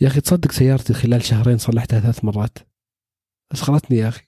يا 0.00 0.08
أخي 0.08 0.20
تصدق 0.20 0.52
سيارتي 0.52 0.94
خلال 0.94 1.24
شهرين 1.24 1.58
صلحتها 1.58 2.00
ثلاث 2.00 2.24
مرات؟ 2.24 2.58
اشغلتني 3.52 3.98
يا 3.98 4.08
أخي. 4.08 4.26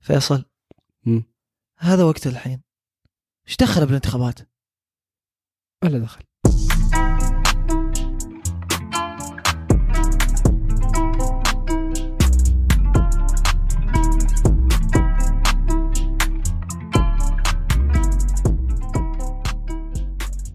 فيصل. 0.00 0.44
مم. 1.06 1.22
هذا 1.78 2.04
وقت 2.04 2.26
الحين. 2.26 2.62
إيش 3.48 3.56
دخل 3.56 3.86
بالانتخابات؟ 3.86 4.38
ولا 5.84 5.98
دخل. 5.98 6.22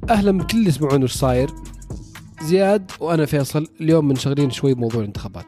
أهلا 0.10 0.38
بكل 0.38 0.58
اللي 0.58 0.70
يسمعون 0.70 1.04
وش 1.04 1.14
صاير؟ 1.14 1.50
زياد 2.44 2.92
وأنا 3.00 3.26
فيصل. 3.26 3.68
اليوم 3.82 4.08
منشغلين 4.08 4.52
شوي 4.52 4.74
بموضوع 4.74 5.02
الانتخابات. 5.02 5.46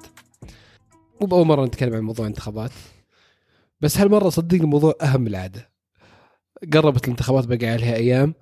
مو 1.22 1.28
بأول 1.28 1.46
مرة 1.46 1.66
نتكلم 1.66 1.94
عن 1.94 2.02
موضوع 2.02 2.26
الانتخابات 2.26 2.72
بس 3.82 3.98
هالمرة 3.98 4.30
صدقني 4.30 4.62
الموضوع 4.62 4.94
أهم 5.02 5.22
من 5.22 5.28
العادة. 5.28 5.70
قربت 6.74 7.04
الانتخابات 7.06 7.46
بقى 7.46 7.68
عليها 7.68 7.96
أيام 7.96 8.34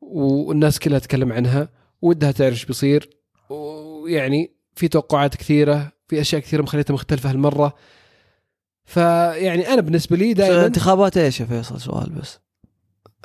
والناس 0.00 0.78
كلها 0.78 0.98
تتكلم 0.98 1.32
عنها 1.32 1.68
ودها 2.02 2.32
تعرف 2.32 2.52
إيش 2.52 2.64
بيصير. 2.64 3.10
ويعني 3.50 4.56
في 4.74 4.88
توقعات 4.88 5.36
كثيرة 5.36 5.92
في 6.08 6.20
أشياء 6.20 6.42
كثيرة 6.42 6.62
مخليتها 6.62 6.94
مختلفة 6.94 7.30
هالمرة. 7.30 7.74
فيعني 8.84 9.68
أنا 9.68 9.80
بالنسبة 9.80 10.16
لي 10.16 10.34
دائما 10.34 10.66
انتخابات 10.66 11.16
إيش 11.16 11.40
يا 11.40 11.46
فيصل؟ 11.46 11.80
سؤال 11.80 12.10
بس. 12.10 12.38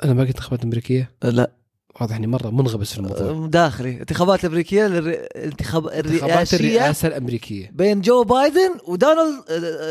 أنا 0.04 0.12
ما 0.12 0.20
قلت 0.20 0.28
انتخابات 0.30 0.64
أمريكية؟ 0.64 1.10
لا. 1.24 1.61
واضح 2.00 2.16
إني 2.16 2.26
مرة 2.26 2.50
منغبس 2.50 2.92
في 2.92 2.98
الموضوع. 2.98 3.46
داخلي. 3.46 4.00
انتخابات 4.00 4.44
الامريكيه 4.44 4.86
الانتخاب 4.86 5.86
الرئاسية 5.86 6.56
الرئاسة 6.56 7.08
الأمريكية. 7.08 7.70
بين 7.72 8.00
جو 8.00 8.24
بايدن 8.24 8.74
ودونالد 8.88 9.44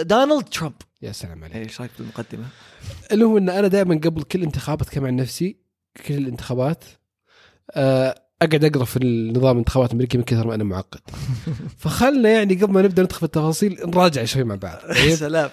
دونالد 0.07 0.43
ترامب. 0.43 0.73
يا 1.01 1.11
سلام 1.11 1.43
عليك. 1.43 1.55
إيش 1.55 1.81
رايك 1.81 1.91
بالمقدمه؟ 1.99 2.45
المهم 3.11 3.37
إن 3.37 3.49
أنا 3.49 3.67
دائما 3.67 3.95
قبل 3.95 4.23
كل 4.23 4.43
انتخابات 4.43 4.87
اتكلم 4.87 5.05
عن 5.05 5.15
نفسي 5.15 5.57
كل 6.07 6.13
الانتخابات 6.13 6.83
آه، 7.71 8.21
أقعد 8.41 8.65
أقرأ 8.65 8.85
في 8.85 8.97
النظام 8.97 9.51
الانتخابات 9.51 9.89
الامريكي 9.89 10.17
من 10.17 10.23
كثر 10.23 10.47
ما 10.47 10.55
أنا 10.55 10.63
معقد. 10.63 10.99
فخلنا 11.77 12.29
يعني 12.29 12.55
قبل 12.55 12.73
ما 12.73 12.81
نبدأ 12.81 13.03
ندخل 13.03 13.19
في 13.19 13.25
التفاصيل 13.25 13.77
نراجع 13.85 14.25
شوي 14.25 14.43
مع 14.43 14.55
بعض. 14.55 14.77
طيب 14.97 15.15
سلام. 15.15 15.49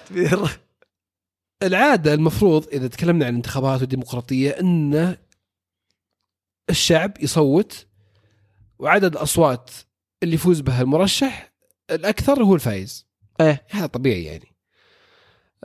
العادة 1.63 2.13
المفروض 2.13 2.67
إذا 2.73 2.87
تكلمنا 2.87 3.25
عن 3.25 3.31
الانتخابات 3.31 3.81
والديمقراطيه 3.81 4.49
ان 4.49 5.15
الشعب 6.69 7.13
يصوت 7.19 7.85
وعدد 8.79 9.15
الأصوات 9.15 9.71
اللي 10.23 10.35
يفوز 10.35 10.59
بها 10.59 10.81
المرشح 10.81 11.51
الأكثر 11.91 12.43
هو 12.43 12.55
الفايز. 12.55 13.05
إيه. 13.41 13.65
هذا 13.69 13.85
طبيعي 13.85 14.23
يعني. 14.23 14.55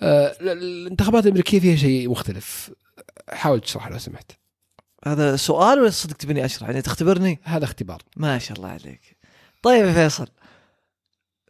آه، 0.01 0.37
الانتخابات 0.41 1.25
الأمريكية 1.25 1.61
فيها 1.61 1.77
شيء 1.77 2.11
مختلف. 2.11 2.71
حاول 3.29 3.61
تشرح 3.61 3.89
لو 3.89 3.99
سمحت. 3.99 4.33
هذا 5.07 5.37
سؤال 5.37 5.81
ولا 5.81 5.91
صدق 5.91 6.17
تبيني 6.17 6.45
أشرح؟ 6.45 6.69
يعني 6.69 6.83
تختبرني؟ 6.83 7.41
هذا 7.43 7.65
اختبار. 7.65 8.03
ما 8.17 8.39
شاء 8.39 8.57
الله 8.57 8.69
عليك. 8.69 9.17
طيب 9.63 9.87
يا 9.87 9.93
فيصل. 9.93 10.27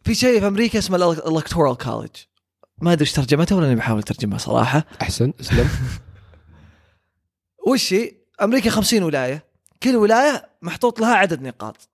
في 0.03 0.15
شيء 0.15 0.39
في 0.39 0.47
أمريكا 0.47 0.79
اسمه 0.79 1.11
الالكتورال 1.11 1.77
كولج 1.77 2.15
ما 2.81 2.93
أدري 2.93 3.01
إيش 3.01 3.11
ترجمته 3.11 3.55
ولا 3.55 3.67
اني 3.67 3.75
بحاول 3.75 3.99
اترجمها 3.99 4.37
صراحة. 4.37 4.85
أحسن 5.01 5.33
أسلم. 5.39 5.69
وش؟ 7.67 7.95
أمريكا 8.41 8.69
50 8.69 9.03
ولاية. 9.03 9.44
كل 9.83 9.95
ولاية 9.95 10.49
محطوط 10.61 10.99
لها 10.99 11.15
عدد 11.15 11.41
نقاط. 11.41 11.89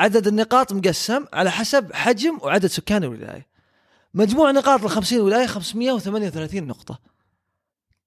عدد 0.00 0.26
النقاط 0.26 0.72
مقسم 0.72 1.24
على 1.32 1.50
حسب 1.50 1.92
حجم 1.92 2.38
وعدد 2.42 2.66
سكان 2.66 3.04
الولاية. 3.04 3.46
مجموع 4.14 4.50
نقاط 4.50 4.84
ال 4.84 4.90
50 4.90 5.20
ولايه 5.20 5.46
538 5.46 6.66
نقطة. 6.66 6.98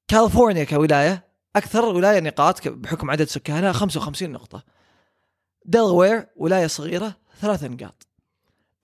كاليفورنيا 0.08 0.64
كولاية 0.64 1.24
أكثر 1.56 1.86
ولاية 1.86 2.20
نقاط 2.20 2.68
بحكم 2.68 3.12
عدد 3.12 3.28
سكانها 3.28 3.72
55 3.72 4.32
نقطة. 4.32 4.64
دلوير 5.66 6.28
ولاية 6.36 6.68
صغيرة 6.68 7.16
ثلاث 7.42 7.64
نقاط. 7.64 8.08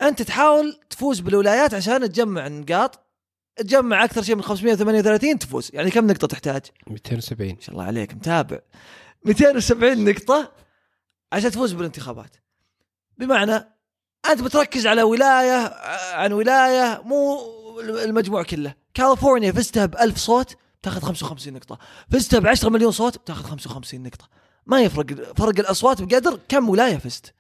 أنت 0.02 0.22
تحاول 0.22 0.80
تفوز 0.90 1.20
بالولايات 1.20 1.74
عشان 1.74 2.02
تجمع 2.02 2.48
نقاط. 2.48 3.00
تجمع 3.56 4.04
أكثر 4.04 4.22
شيء 4.22 4.36
من 4.36 4.42
538 4.42 5.40
تفوز. 5.40 5.72
يعني 5.74 5.92
كم 5.92 6.08
نقطة 6.08 6.28
تحتاج؟ 6.28 6.62
270 6.88 7.54
ما 7.54 7.62
شاء 7.62 7.72
الله 7.72 7.84
عليك 7.84 8.14
متابع. 8.14 8.60
270 9.26 10.06
نقطة 10.06 10.52
عشان 11.32 11.52
تفوز 11.52 11.74
بالانتخابات. 11.74 12.36
بمعنى 13.18 13.56
أنت 14.30 14.42
بتركز 14.42 14.88
على 14.88 15.04
ولاية 15.04 15.74
عن 16.14 16.34
ولاية 16.34 17.02
مو 17.06 17.40
المجموع 17.80 18.44
كله. 18.44 18.74
كاليفورنيا 18.94 19.52
فزتها 19.52 19.86
ب 19.86 19.96
1000 19.96 20.18
صوت 20.18 20.56
تاخذ 20.82 21.02
55 21.02 21.54
نقطة. 21.54 21.80
فزتها 22.12 22.40
ب 22.40 22.48
10 22.48 22.70
مليون 22.70 22.92
صوت 22.92 23.18
بتاخذ 23.18 23.44
55 23.44 24.04
نقطة. 24.04 24.30
ما 24.66 24.82
يفرق 24.82 25.34
فرق 25.38 25.60
الأصوات 25.60 26.02
بقدر 26.02 26.40
كم 26.48 26.70
ولاية 26.70 26.98
فزت. 26.98 27.34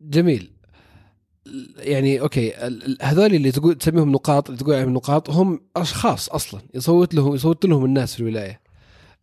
جميل. 0.00 0.52
يعني 1.76 2.20
أوكي 2.20 2.54
هذول 3.02 3.34
اللي 3.34 3.52
تقول 3.52 3.74
تسميهم 3.74 4.12
نقاط 4.12 4.48
اللي 4.50 4.60
تقول 4.60 4.74
عليهم 4.74 4.94
نقاط 4.94 5.30
هم 5.30 5.60
أشخاص 5.76 6.28
أصلا 6.28 6.60
يصوت 6.74 7.14
لهم 7.14 7.34
يصوت 7.34 7.64
لهم 7.66 7.84
الناس 7.84 8.14
في 8.14 8.20
الولاية. 8.20 8.60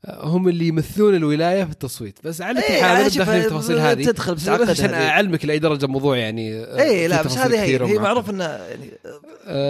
هم 0.06 0.48
اللي 0.48 0.68
يمثلون 0.68 1.16
الولاية 1.16 1.64
في 1.64 1.72
التصويت. 1.72 2.20
بس 2.24 2.42
على 2.42 2.62
كل 2.62 2.68
إيه، 2.68 2.84
حال 2.84 3.12
في 3.12 3.38
التفاصيل 3.38 3.80
هذه. 3.80 4.06
تدخل 4.06 4.36
بس 4.36 4.50
عشان. 4.50 4.94
أعلمك 4.94 5.46
لأي 5.46 5.60
درجة 5.60 5.86
الموضوع 5.86 6.18
يعني 6.18 6.66
اي 6.82 7.08
لا 7.08 7.22
بس 7.22 7.38
هذه 7.38 7.64
هي, 7.64 7.86
هي 7.86 8.00
معروف 8.00 8.30
إنه 8.30 8.44
يعني 8.44 8.92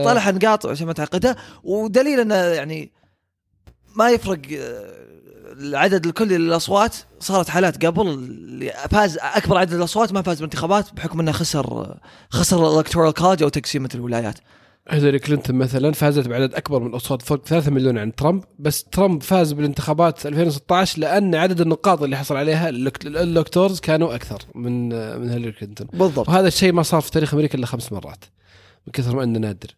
طلع 0.03 0.29
نقاط 0.29 0.65
عشان 0.65 0.87
ما 0.87 0.93
تعقدها 0.93 1.35
ودليل 1.63 2.19
إنه 2.19 2.35
يعني 2.35 2.91
ما 3.95 4.09
يفرق 4.09 4.39
آه، 4.57 5.07
العدد 5.59 6.05
الكلي 6.05 6.37
للاصوات 6.37 6.95
صارت 7.19 7.49
حالات 7.49 7.85
قبل 7.85 8.07
اللي 8.07 8.73
فاز 8.91 9.17
أكبر 9.21 9.57
عدد 9.57 9.73
الأصوات 9.73 10.13
ما 10.13 10.21
فاز 10.21 10.35
بالانتخابات 10.35 10.93
بحكم 10.93 11.19
إنه 11.19 11.31
خسر 11.31 11.95
خسر 12.29 12.73
ال 12.73 12.77
electoral 12.77 13.13
college 13.13 13.43
أو 13.43 13.49
تقسيمة 13.49 13.89
الولايات. 13.95 14.37
هيلاري 14.89 15.19
كلينتون 15.19 15.55
مثلا 15.55 15.91
فازت 15.91 16.27
بعدد 16.27 16.53
أكبر 16.53 16.79
من 16.79 16.87
الاصوات 16.87 17.21
فرق 17.21 17.45
3 17.45 17.71
مليون 17.71 17.97
عن 17.97 18.15
ترامب 18.15 18.43
بس 18.59 18.83
ترامب 18.83 19.23
فاز 19.23 19.53
بالانتخابات 19.53 20.25
2016 20.25 20.99
لأن 20.99 21.35
عدد 21.35 21.61
النقاط 21.61 22.03
اللي 22.03 22.17
حصل 22.17 22.35
عليها 22.37 22.69
ال 22.69 22.82
electors 22.82 23.79
كانوا 23.79 24.15
أكثر 24.15 24.41
من 24.55 24.89
من 25.19 25.29
هيلاري 25.29 25.51
كلينتون. 25.51 25.87
بالضبط. 25.93 26.29
وهذا 26.29 26.47
الشيء 26.47 26.73
ما 26.73 26.83
صار 26.83 27.01
في 27.01 27.11
تاريخ 27.11 27.33
أمريكا 27.33 27.57
إلا 27.57 27.65
خمس 27.65 27.91
مرات 27.91 28.25
من 28.87 28.93
كثر 28.93 29.15
ما 29.15 29.23
إنه 29.23 29.39
نادر. 29.39 29.75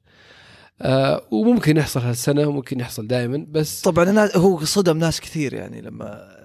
آه 0.81 1.21
وممكن 1.31 1.77
يحصل 1.77 1.99
هالسنة 1.99 2.47
وممكن 2.47 2.79
يحصل 2.79 3.07
دائما 3.07 3.45
بس 3.51 3.81
طبعا 3.81 4.29
هو 4.35 4.65
صدم 4.65 4.97
ناس 4.97 5.21
كثير 5.21 5.53
يعني 5.53 5.81
لما 5.81 6.39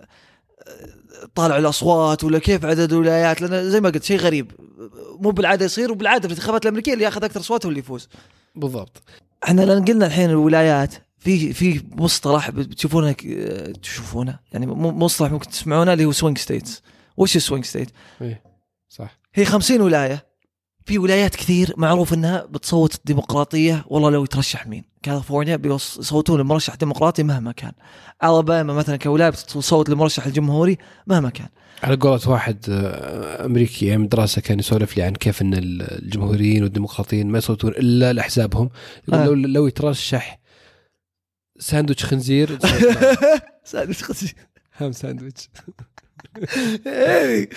طالع 1.35 1.59
الأصوات 1.59 2.25
ولا 2.25 2.39
كيف 2.39 2.65
عدد 2.65 2.93
الولايات 2.93 3.41
لأن 3.43 3.71
زي 3.71 3.81
ما 3.81 3.89
قلت 3.89 4.05
شيء 4.05 4.19
غريب. 4.19 4.53
مو 5.21 5.31
بالعادة 5.31 5.65
يصير 5.65 5.93
وبالعادة 5.93 6.29
في 6.29 6.35
الانتخابات 6.35 6.63
الأمريكية 6.63 6.93
اللي 6.93 7.05
ياخذ 7.05 7.25
أكثر 7.25 7.41
أصوات 7.41 7.67
هو 7.67 7.69
اللي 7.69 7.81
يفوز. 7.81 8.09
بالضبط. 8.55 9.03
إحنا 9.45 9.63
لأن 9.63 9.85
قلنا 9.85 10.07
الحين 10.07 10.31
الولايات 10.31 10.95
في 11.19 11.53
في 11.53 11.83
مصطلح 11.93 12.51
بتشوفونه 12.51 13.13
تشوفونه؟ 13.83 14.39
يعني 14.53 14.67
مصطلح 14.67 15.33
ممكن 15.33 15.51
تسمعونه 15.51 15.93
اللي 15.93 16.05
هو 16.05 16.13
swing 16.13 16.39
states 16.39 16.83
وش 17.17 17.37
ال 17.37 17.42
swing 17.42 17.65
state؟ 17.65 17.91
إيه 18.23 18.43
صح. 18.89 19.19
هي 19.35 19.45
50 19.45 19.81
ولاية. 19.81 20.34
في 20.87 20.99
ولايات 20.99 21.37
كثير 21.37 21.75
معروف 21.77 22.15
إنها 22.15 22.45
بتصوت 22.51 23.01
ديمقراطيه 23.05 23.85
والله 23.89 24.11
لو 24.11 24.25
يترشح 24.25 24.67
مين؟ 24.67 24.85
كاليفورنيا 25.03 25.57
بيص- 25.57 25.99
يصوتون 25.99 26.41
لمرشح 26.41 26.75
ديمقراطي 26.75 27.23
مهما 27.23 27.53
كان. 27.53 27.73
ألاباما 28.25 28.73
مثلا 28.75 28.97
كولايه 28.97 29.31
بتصوت 29.31 29.89
لمرشح 29.91 30.27
الجمهوري 30.27 30.79
مهما 31.07 31.31
كان. 31.31 31.49
على 31.83 31.97
قولة 31.97 32.21
واحد 32.29 32.65
آه، 32.69 33.45
أمريكي 33.47 33.87
أيام 33.87 34.07
دراسة 34.07 34.41
كان 34.43 34.59
يسولف 34.59 34.97
لي 34.97 35.03
عن 35.03 35.13
كيف 35.13 35.43
إن 35.43 35.55
الجمهوريين 35.55 36.63
والديمقراطيين 36.63 37.27
ما 37.31 37.39
يصوتون 37.39 37.71
إلا 37.71 38.13
لأحزابهم. 38.13 38.71
يقول 39.09 39.21
آه. 39.21 39.25
لو 39.27 39.35
لو 39.35 39.67
يترشح 39.67 40.41
ساندويتش 41.59 42.05
خنزير 42.05 42.59
سادس 43.65 44.03
خزي 44.03 44.33
ham 44.77 44.93
sandwich. 44.93 45.49
إيه 46.87 47.49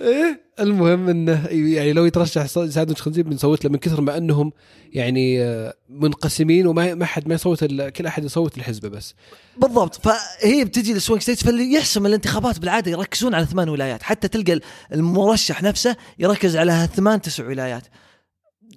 إيه. 0.00 0.50
المهم 0.60 1.08
إنه 1.08 1.46
يعني 1.46 1.92
لو 1.92 2.04
يترشح 2.04 2.46
ساندويتش 2.46 3.02
خنزير 3.02 3.24
بنصوت 3.24 3.64
له 3.64 3.70
من 3.70 3.78
كثر 3.78 4.00
ما 4.00 4.16
أنهم 4.16 4.52
يعني 4.92 5.42
آه، 5.42 5.74
منقسمين 5.88 6.66
وما 6.66 6.94
ما 6.94 7.04
حد 7.04 7.28
ما 7.28 7.34
يصوت 7.34 7.64
كل 7.64 8.06
أحد 8.06 8.24
يصوت 8.24 8.58
لحزبه 8.58 8.88
بس. 8.88 9.14
بالضبط. 9.58 9.94
فهي 9.94 10.64
بتجي 10.64 10.94
لل 10.94 11.02
swing 11.02 11.22
states 11.22 11.44
فاللي 11.44 11.72
يحسم 11.72 12.06
الانتخابات 12.06 12.58
بالعادة 12.58 12.90
يركزون 12.90 13.34
على 13.34 13.46
ثمان 13.46 13.68
ولايات. 13.68 14.02
حتى 14.02 14.28
تلقى 14.28 14.60
المرشح 14.92 15.62
نفسه 15.62 15.96
يركز 16.18 16.56
على 16.56 16.88
ثمان 16.94 17.20
تسع 17.20 17.46
ولايات. 17.46 17.86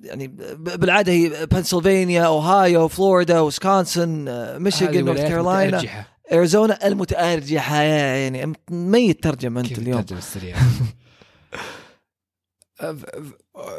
يعني 0.04 0.28
بالعادة 0.58 1.12
هي 1.12 1.46
بنسلفانيا 1.46 2.24
اوهايو 2.24 2.88
فلوريدا 2.88 3.40
ويسكونسن 3.40 4.28
هذه 4.28 4.58
ميشيغان 4.58 5.06
نورث 5.06 5.22
كارولاينا 5.22 6.06
أريزونا 6.32 6.88
المتارجحه 6.88 7.82
يعني 7.82 8.54
ميت 8.72 9.24
ترجمة 9.24 9.62
أنت 9.62 9.70
كيف 9.70 9.80
اليوم. 9.80 10.00
الترجمة 10.00 10.20
السريعة؟ 10.20 10.60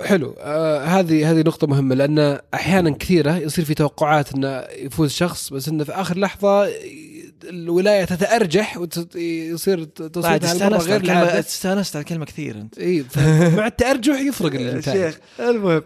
حلو. 0.04 0.34
آه 0.38 0.84
هذه 0.84 1.30
هذه 1.30 1.40
نقطة 1.40 1.66
مهمة 1.66 1.94
لأن 1.94 2.38
أحيانا 2.54 2.90
كثيرة 2.90 3.36
يصير 3.36 3.64
في 3.64 3.74
توقعات 3.74 4.34
أنه 4.34 4.64
يفوز 4.78 5.10
شخص 5.10 5.52
بس 5.52 5.68
أنه 5.68 5.84
في 5.84 5.92
آخر 5.92 6.18
لحظة 6.18 6.68
الولاية 7.44 8.04
تتأرجح 8.04 8.78
ويصير 9.14 9.84
تصويتها 9.84 10.52
هالمرة 10.52 10.78
غير 10.78 11.00
العادة. 11.00 11.38
استانست 11.38 11.96
على 11.96 12.04
كلمة 12.04 12.24
كثير 12.24 12.56
أنت. 12.56 12.78
اي 12.78 13.04
مع 13.56 13.66
التأرجح 13.66 14.20
يفرق 14.20 14.54
النتائج 14.60 15.12
شيخ 15.12 15.18
المهم. 15.40 15.82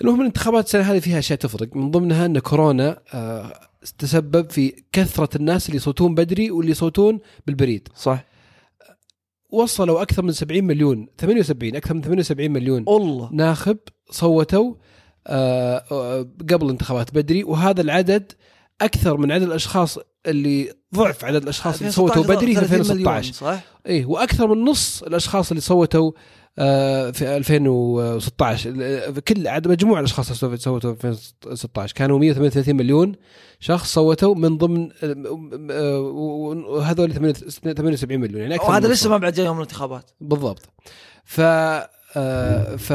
المهم 0.00 0.20
الانتخابات 0.20 0.64
السنة 0.64 0.82
هذه 0.82 0.98
فيها 0.98 1.18
أشياء 1.18 1.38
تفرق. 1.38 1.76
من 1.76 1.90
ضمنها 1.90 2.26
أن 2.26 2.38
كورونا 2.38 3.00
آه 3.14 3.69
تسبب 3.98 4.50
في 4.50 4.82
كثرة 4.92 5.36
الناس 5.36 5.66
اللي 5.66 5.76
يصوتون 5.76 6.14
بدري 6.14 6.50
واللي 6.50 6.70
يصوتون 6.70 7.18
بالبريد. 7.46 7.88
صح. 7.96 8.24
وصلوا 9.50 10.02
أكثر 10.02 10.22
من 10.22 10.32
70 10.32 10.64
مليون. 10.64 11.06
78 11.18 11.76
أكثر 11.76 11.94
من 11.94 12.02
78 12.02 12.50
مليون 12.50 12.84
الله. 12.88 13.30
ناخب 13.32 13.78
صوتوا 14.10 14.74
آه، 15.26 15.84
آه، 15.92 16.28
قبل 16.50 16.68
انتخابات 16.68 17.14
بدري. 17.14 17.44
وهذا 17.44 17.80
العدد 17.80 18.32
أكثر 18.80 19.16
من 19.16 19.32
عدد 19.32 19.42
الأشخاص 19.42 19.98
اللي 20.26 20.72
ضعف 20.94 21.24
عدد 21.24 21.42
الأشخاص 21.42 21.78
اللي 21.78 21.92
صوتوا 21.92 22.22
بدري 22.22 22.54
في 22.54 22.60
2016 22.60 23.32
صح؟ 23.32 23.60
اي 23.86 24.04
وأكثر 24.04 24.54
من 24.54 24.64
نص 24.64 25.02
الأشخاص 25.02 25.50
اللي 25.50 25.60
صوتوا 25.60 26.12
في 27.12 27.36
2016 27.36 29.20
كل 29.28 29.48
عدد 29.48 29.68
مجموع 29.68 29.98
الأشخاص 29.98 30.44
اللي 30.44 30.56
صوتوا 30.56 30.94
في 30.94 31.08
2016 31.08 31.94
كانوا 31.94 32.18
138 32.18 32.76
مليون 32.76 33.14
شخص 33.60 33.94
صوتوا 33.94 34.34
من 34.34 34.58
ضمن 34.58 34.90
وهذول 36.66 37.12
78 37.12 38.20
مليون. 38.20 38.40
يعني 38.42 38.54
أكثر 38.54 38.68
وهذا 38.70 38.88
لسه. 38.88 39.10
ما 39.10 39.16
بعد 39.16 39.32
جاي 39.32 39.46
يوم 39.46 39.56
الانتخابات. 39.56 40.10
بالضبط. 40.20 40.68
ف 41.24 41.40
آه، 42.16 42.76
ف 42.76 42.90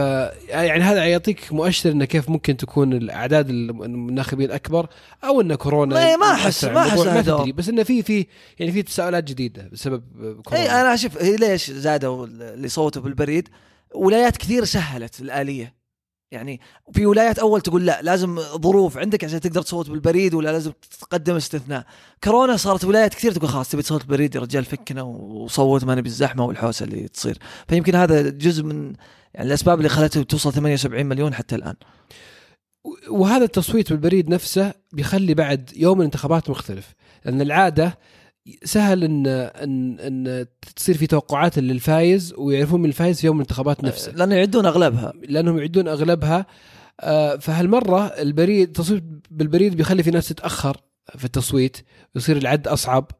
يعني 0.49 0.83
هذا 0.83 1.05
يعطيك 1.05 1.53
مؤشر 1.53 1.91
إنه 1.91 2.05
كيف 2.05 2.29
ممكن 2.29 2.57
تكون 2.57 2.93
الأعداد 2.93 3.49
الناخبين 3.49 4.51
أكبر 4.51 4.87
أو 5.23 5.41
إن 5.41 5.55
كورونا 5.55 6.15
ما- 6.17 6.47
أثر 6.47 6.73
ما 6.73 6.81
أحس 6.81 6.99
ما. 6.99 7.21
تدري 7.21 7.51
بس 7.51 7.69
إنه 7.69 7.83
في 7.83 8.03
في 8.03 8.25
يعني 8.59 8.71
في 8.71 8.83
تساؤلات 8.83 9.23
جديدة 9.23 9.69
بسبب 9.73 10.03
كورونا. 10.45 10.63
اي 10.63 10.81
أنا 10.81 10.93
أشوف 10.93 11.21
ليش 11.21 11.71
زادوا 11.71 12.25
اللي 12.25 12.67
صوتوا 12.67 13.01
بالبريد؟ 13.01 13.49
ولايات 13.95 14.37
كثير 14.37 14.65
سهلت 14.65 15.19
الآلية. 15.21 15.73
يعني 16.31 16.59
في 16.93 17.05
ولايات 17.05 17.39
أول 17.39 17.61
تقول 17.61 17.85
لا 17.85 18.01
لازم 18.01 18.39
ظروف 18.41 18.97
عندك 18.97 19.23
عشان 19.23 19.39
تقدر 19.39 19.61
تصوت 19.61 19.89
بالبريد 19.89 20.33
ولا 20.33 20.51
لازم 20.51 20.71
تقدم 20.99 21.35
استثناء. 21.35 21.85
كورونا 22.23 22.57
صارت 22.57 22.85
ولايات 22.85 23.13
كثير 23.13 23.31
تقول 23.31 23.49
خلاص 23.49 23.69
تبي 23.69 23.81
تصوت 23.81 24.01
بالبريد 24.01 24.35
يا 24.35 24.39
رجال 24.39 24.65
فكنا 24.65 25.01
وصوت 25.01 25.83
ما 25.83 25.95
نبي 25.95 26.09
الزحمه 26.09 26.45
والحوسة 26.45 26.83
اللي 26.83 27.07
تصير. 27.07 27.37
فيمكن 27.67 27.95
هذا 27.95 28.29
جزء 28.29 28.63
من 28.63 28.93
يعني 29.33 29.47
الأسباب 29.47 29.77
اللي 29.77 29.89
خلته 29.89 30.23
توصل 30.23 30.53
78 30.53 31.05
مليون 31.05 31.33
حتى 31.33 31.55
الآن. 31.55 31.75
وهذا 33.09 33.43
التصويت 33.43 33.89
بالبريد 33.89 34.29
نفسه 34.29 34.73
بيخلي 34.93 35.33
بعد 35.33 35.71
يوم 35.75 35.99
الانتخابات 35.99 36.49
مختلف 36.49 36.93
لأن 37.25 37.41
العادة 37.41 37.97
سهل 38.63 39.03
ان 39.03 39.27
ان 39.27 39.99
إن 39.99 40.45
تصير 40.75 40.97
في 40.97 41.07
توقعات 41.07 41.59
للفايز 41.59 42.33
ويعرفون 42.37 42.81
من 42.81 42.89
الفايز 42.89 43.21
في 43.21 43.27
يوم 43.27 43.35
الانتخابات 43.35 43.83
نفسه. 43.83 44.11
لأنه 44.11 44.35
يعدون 44.35 44.65
أغلبها. 44.65 45.13
لأنهم 45.29 45.57
يعدون 45.57 45.87
أغلبها. 45.87 46.45
آه، 46.99 47.35
فهالمرة 47.35 48.05
البريد 48.05 48.67
التصويت 48.67 49.03
بالبريد 49.31 49.75
بيخلي 49.75 50.03
في 50.03 50.11
ناس 50.11 50.27
تتأخر 50.27 50.77
في 51.17 51.25
التصويت 51.25 51.77
يصير 52.15 52.37
العد 52.37 52.67
أصعب. 52.67 53.11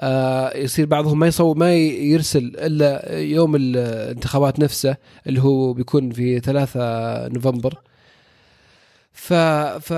آه، 0.00 0.56
يصير 0.56 0.86
بعضهم 0.86 1.18
ما 1.18 1.26
يصو 1.26 1.54
ما 1.54 1.74
يرسل 1.74 2.52
إلا 2.58 3.18
يوم 3.18 3.56
الانتخابات 3.56 4.58
نفسه 4.58 4.96
اللي 5.26 5.40
هو 5.42 5.72
بيكون 5.72 6.10
في 6.10 6.40
3 6.40 6.80
نوفمبر. 7.28 7.74
ف 9.12 9.32
ف 9.32 9.92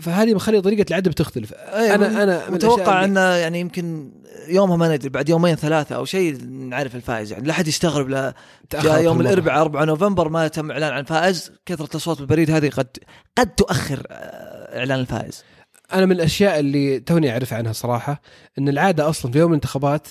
فهذه 0.00 0.34
مخلي 0.34 0.60
طريقة 0.60 0.84
العد 0.88 1.08
بتختلف 1.08 1.52
أنا 1.52 2.22
أنا 2.22 2.50
متوقع 2.50 3.04
أنه 3.04 3.20
يعني 3.20 3.60
يمكن 3.60 4.12
يومها 4.48 4.76
ما 4.76 4.94
ندري 4.94 5.08
بعد 5.08 5.28
يومين 5.28 5.54
ثلاثة 5.54 5.96
أو 5.96 6.04
شيء 6.04 6.44
نعرف 6.44 6.94
الفائز 6.94 7.32
يعني. 7.32 7.46
لا 7.46 7.52
أحد 7.52 7.68
يستغرب 7.68 8.08
لا 8.08 8.34
جاء 8.72 9.02
يوم. 9.02 9.20
الأربعاء 9.20 9.60
4 9.60 9.84
نوفمبر 9.84 10.28
ما 10.28 10.48
تم 10.48 10.70
إعلان 10.70 10.92
عن 10.92 11.04
فائز 11.04 11.52
كثرة 11.66 11.88
الأصوات 11.90 12.18
بالبريد 12.18 12.50
هذه 12.50 12.68
قد 12.68 12.98
قد 13.38 13.54
تؤخر 13.54 14.06
آه، 14.10 14.78
إعلان 14.78 15.00
الفائز. 15.00 15.44
أنا 15.92 16.06
من 16.06 16.12
الأشياء 16.12 16.60
اللي 16.60 17.00
توني 17.00 17.30
أعرف 17.32 17.52
عنها 17.52 17.72
صراحة 17.72 18.22
إن 18.58 18.68
العادة 18.68 19.08
أصلا 19.08 19.32
في 19.32 19.38
يوم 19.38 19.50
الانتخابات 19.50 20.08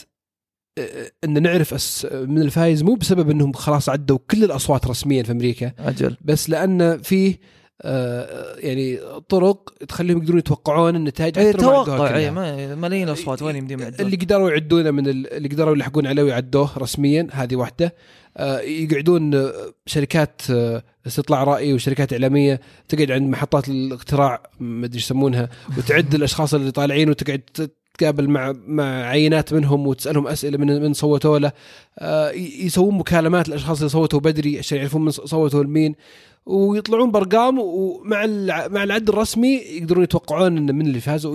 آه، 0.77 1.11
إن 1.23 1.43
نعرف 1.43 1.73
أس 1.73 2.07
من 2.11 2.41
الفايز 2.41 2.83
مو 2.83 2.95
بسبب 2.95 3.29
إنهم 3.29 3.53
خلاص 3.53 3.89
عدوا 3.89 4.19
كل 4.31 4.43
الأصوات 4.43 4.87
رسميا 4.87 5.23
في 5.23 5.31
أمريكا 5.31 5.73
أجل 5.79 6.17
بس 6.21 6.49
لأن 6.49 7.01
في 7.01 7.29
آه، 7.29 7.37
يعني 8.57 8.99
طرق 9.29 9.73
تخليهم 9.87 10.17
يقدرون 10.17 10.39
يتوقعون 10.39 10.95
النتائج 10.95 11.39
اي 11.39 11.53
توقع 11.53 12.17
اي 12.17 12.31
ملايين 12.75 13.07
الأصوات 13.09 13.41
وين 13.41 13.55
يمديهم 13.55 13.79
يعدون. 13.79 14.05
اللي 14.05 14.17
قدروا 14.17 14.49
يعدونه 14.49 14.91
من 14.91 15.07
ال- 15.07 15.33
اللي 15.33 15.49
قدروا 15.49 15.75
يلحقون 15.75 16.07
عليه 16.07 16.23
ويعدوه 16.23 16.69
رسميا 16.77 17.27
هذه 17.31 17.55
واحدة. 17.55 17.95
آه، 18.37 18.59
يقعدون 18.59 19.35
آه، 19.35 19.53
شركات 19.85 20.41
آه، 20.51 20.83
استطلاع 21.07 21.43
رأي 21.43 21.73
وشركات 21.73 22.13
إعلامية 22.13 22.61
تقعد 22.89 23.11
عند 23.11 23.29
محطات 23.29 23.69
الاقتراع 23.69 24.43
ما 24.59 24.85
أدري 24.85 24.95
إيش 24.95 25.03
يسمونها 25.05 25.49
وتعد 25.77 26.13
الأشخاص 26.15 26.53
اللي 26.53 26.71
طالعين 26.71 27.09
وتقعد 27.09 27.41
تتقابل 27.93 28.29
مع 28.29 28.53
مع 28.67 29.03
عينات 29.03 29.53
منهم 29.53 29.87
وتسألهم 29.87 30.27
أسئلة 30.27 30.57
من 30.57 30.81
من 30.81 30.93
صوتوا 30.93 31.39
له. 31.39 31.51
آه، 31.99 32.31
يسوون 32.31 32.95
مكالمات 32.97 33.49
للأشخاص 33.49 33.77
اللي 33.77 33.89
صوتوا 33.89 34.19
بدري 34.19 34.59
عشان 34.59 34.77
يعرفون 34.77 35.05
من 35.05 35.11
صوتوا 35.11 35.63
لمين. 35.63 35.95
ويطلعون 36.45 37.11
بأرقام 37.11 37.59
ومع 37.59 38.25
مع 38.67 38.83
العد 38.83 39.09
الرسمي 39.09 39.55
يقدرون 39.55 40.03
يتوقعون 40.03 40.57
إن 40.57 40.75
من 40.75 40.87
اللي 40.87 40.99
فاز. 40.99 41.25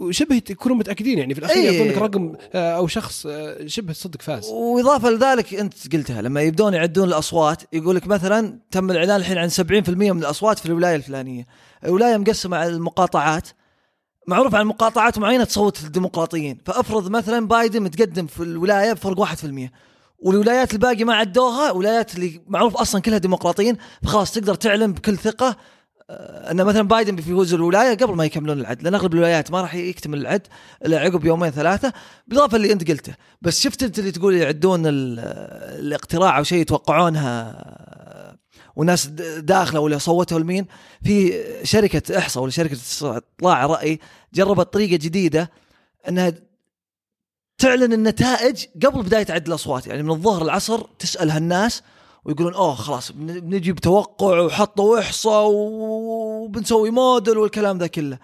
وشبه 0.00 0.36
يكونون 0.36 0.78
متأكدين 0.78 1.18
يعني. 1.18 1.34
في 1.34 1.40
الأخير 1.40 1.56
أي. 1.56 1.76
يعطونك 1.76 1.98
رقم 1.98 2.32
آه، 2.54 2.76
أو 2.76 2.86
شخص 2.86 3.26
آه، 3.26 3.66
شبه 3.66 3.92
صدق 3.92 4.22
فاز. 4.22 4.48
وإضافة 4.48 5.10
لذلك 5.10 5.54
أنت 5.54 5.96
قلتها 5.96 6.22
لما 6.22 6.42
يبدون 6.42 6.74
يعدون 6.74 7.08
الأصوات 7.08 7.62
يقول 7.72 7.96
لك 7.96 8.06
مثلا 8.06 8.58
تم 8.70 8.90
الإعلان 8.90 9.16
الحين 9.16 9.38
عن 9.38 9.48
70% 9.48 10.12
من 10.12 10.18
الأصوات 10.18 10.58
في 10.58 10.66
الولاية 10.66 10.96
الفلانية، 10.96 11.46
الولاية 11.84 12.16
مقسمة 12.16 12.56
على 12.56 12.70
المقاطعات. 12.70 13.48
معروف 14.26 14.54
عن 14.54 14.66
مقاطعات 14.66 15.18
معينة 15.18 15.44
تصوت 15.44 15.82
الديمقراطيين، 15.84 16.58
فأفرض 16.66 17.10
مثلا 17.10 17.48
بايدن 17.48 17.82
متقدم 17.82 18.26
في 18.26 18.42
الولاية 18.42 18.92
بفرق 18.92 19.20
1% 19.20 19.70
والولايات 20.18 20.72
الباقي 20.74 21.04
ما 21.04 21.14
عدوها 21.14 21.70
ولايات 21.70 22.14
اللي 22.14 22.40
معروف 22.48 22.76
أصلا 22.76 23.00
كلها 23.00 23.18
ديمقراطيين 23.18 23.76
فخلاص 24.02 24.32
تقدر 24.32 24.54
تعلن 24.54 24.92
بكل 24.92 25.16
ثقة 25.16 25.56
آه، 26.10 26.50
أن 26.50 26.64
مثلا 26.64 26.82
بايدن 26.88 27.16
بيفوز 27.16 27.54
الولاية 27.54 27.96
قبل 27.96 28.14
ما 28.14 28.24
يكملون 28.24 28.60
العد 28.60 28.82
لأن 28.82 28.94
أغلب 28.94 29.14
الولايات 29.14 29.50
ما 29.50 29.60
راح 29.60 29.74
يكتمل 29.74 30.18
العد 30.20 30.46
إلا 30.86 30.98
عقب 31.00 31.24
يومين 31.24 31.50
ثلاثة 31.50 31.92
بالإضافة 32.28 32.56
اللي 32.56 32.72
أنت 32.72 32.90
قلته. 32.90 33.14
بس 33.42 33.60
شفت 33.60 33.82
أنت 33.82 33.98
اللي 33.98 34.10
تقول 34.10 34.34
يعدون 34.34 34.86
ال- 34.86 35.18
الاقتراع 35.86 36.38
أو 36.38 36.42
شيء 36.42 36.58
يتوقعونها 36.58 37.56
والناس 38.76 39.06
د- 39.06 39.46
داخله 39.46 39.80
ولا 39.80 39.98
صوتوا 39.98 40.38
لمين 40.38 40.66
في 41.04 41.44
شركة 41.64 42.18
إحصاء 42.18 42.42
ولا 42.42 42.52
شركة 42.52 42.76
إطلاع 43.02 43.66
رأي 43.66 44.00
جربت 44.34 44.72
طريقة 44.72 44.96
جديدة 44.96 45.50
إنها 46.08 46.32
تعلن 47.58 47.92
النتائج 47.92 48.64
قبل 48.86 49.02
بداية 49.02 49.26
عد 49.30 49.46
الأصوات. 49.46 49.86
يعني 49.86 50.02
من 50.02 50.10
الظهر 50.10 50.42
العصر 50.42 50.80
تسال 50.98 51.30
هالناس 51.30 51.82
ويقولون 52.24 52.54
أوه 52.54 52.74
خلاص 52.74 53.12
بن- 53.12 53.40
بنجي 53.40 53.72
بتوقع 53.72 54.40
وحطوا 54.40 54.98
إحصاء 55.00 55.46
وبنسوي 55.50 56.90
موديل 56.90 57.38
والكلام 57.38 57.78
ذا 57.78 57.86
كله. 57.86 58.18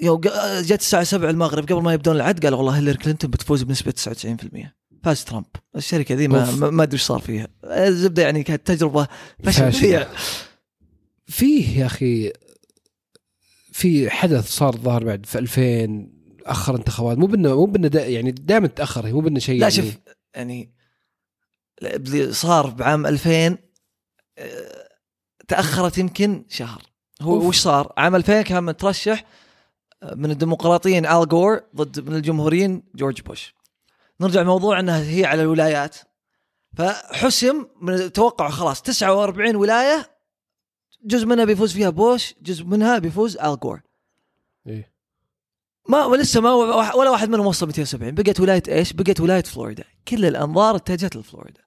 يوم 0.00 0.20
جت 0.60 0.80
الساعة 0.80 1.04
7 1.04 1.30
المغرب 1.30 1.64
قبل 1.72 1.82
ما 1.82 1.92
يبدون 1.92 2.16
العد 2.16 2.44
قالوا 2.44 2.58
والله 2.58 2.76
هيلاري 2.76 2.98
كلينتون 2.98 3.30
بتفوز 3.30 3.62
بنسبة 3.62 3.90
99% 3.90 4.74
فاز 5.04 5.24
ترامب 5.24 5.46
الشركة 5.76 6.14
ذي 6.14 6.28
ما. 6.28 6.70
ما 6.70 6.82
أدري 6.82 6.94
إيش 6.94 7.02
صار 7.02 7.20
فيها 7.20 7.48
الزبدة 7.64 8.22
يعني 8.22 8.42
كانت 8.42 8.66
تجربة 8.66 9.08
فشل 9.44 9.72
فيه 11.26 11.80
يا 11.80 11.86
أخي 11.86 12.32
في 13.72 14.10
حدث 14.10 14.48
صار 14.48 14.76
ظهر 14.76 15.04
بعد 15.04 15.26
في 15.26 15.38
2000 15.38 16.08
أخر 16.46 16.76
انتخابات 16.76 17.18
مو 17.18 17.26
بانه 17.26 17.54
مو 17.54 17.64
بأنه 17.64 17.88
دا 17.88 18.06
يعني 18.06 18.30
دائما 18.30 18.66
تأخر 18.66 19.12
مو 19.12 19.20
بأنه 19.20 19.38
شيء 19.38 19.60
لا 19.60 19.68
يعني 19.68 19.74
شوف 19.74 19.94
يعني 20.34 20.74
اللي 21.82 22.32
صار 22.32 22.66
بعام 22.66 23.06
2000 23.06 23.58
آه، 24.38 24.88
تأخرت 25.48 25.98
يمكن 25.98 26.44
شهر 26.48 26.82
هو 27.22 27.34
أوف. 27.34 27.44
وش 27.44 27.58
صار؟ 27.58 27.92
عام 27.96 28.16
2000 28.16 28.42
كان 28.42 28.64
مترشح 28.64 29.24
آه، 30.02 30.14
من 30.14 30.30
الديمقراطيين 30.30 31.06
آل 31.06 31.28
جور 31.28 31.60
ضد 31.76 32.08
من 32.08 32.16
الجمهوريين 32.16 32.82
جورج 32.94 33.20
بوش. 33.20 33.54
نرجع 34.24 34.42
موضوع 34.42 34.80
إنها 34.80 35.02
هي 35.02 35.24
على 35.24 35.42
الولايات. 35.42 35.96
فحسم 36.76 37.66
من 37.80 37.94
التوقع 37.94 38.48
خلاص 38.48 38.82
49 38.82 39.56
ولاية 39.56 40.10
جزء 41.04 41.26
منها 41.26 41.44
بيفوز 41.44 41.72
فيها 41.72 41.90
بوش، 41.90 42.34
جزء 42.42 42.64
منها 42.64 42.98
بيفوز 42.98 43.36
آل 43.36 43.60
جور. 43.60 43.80
إيه. 44.66 44.94
ما 45.88 46.04
ولسه 46.04 46.40
ما 46.40 46.52
ولا 46.94 47.10
واحد 47.10 47.28
منهم 47.28 47.46
وصل 47.46 47.66
270 47.66 48.14
بقت 48.14 48.40
ولاية 48.40 48.62
إيش؟ 48.68 48.92
بقت 48.92 49.20
ولاية 49.20 49.42
فلوريدا. 49.42 49.84
كل 50.08 50.24
الأنظار 50.24 50.76
اتجهت 50.76 51.16
لفلوريدا. 51.16 51.60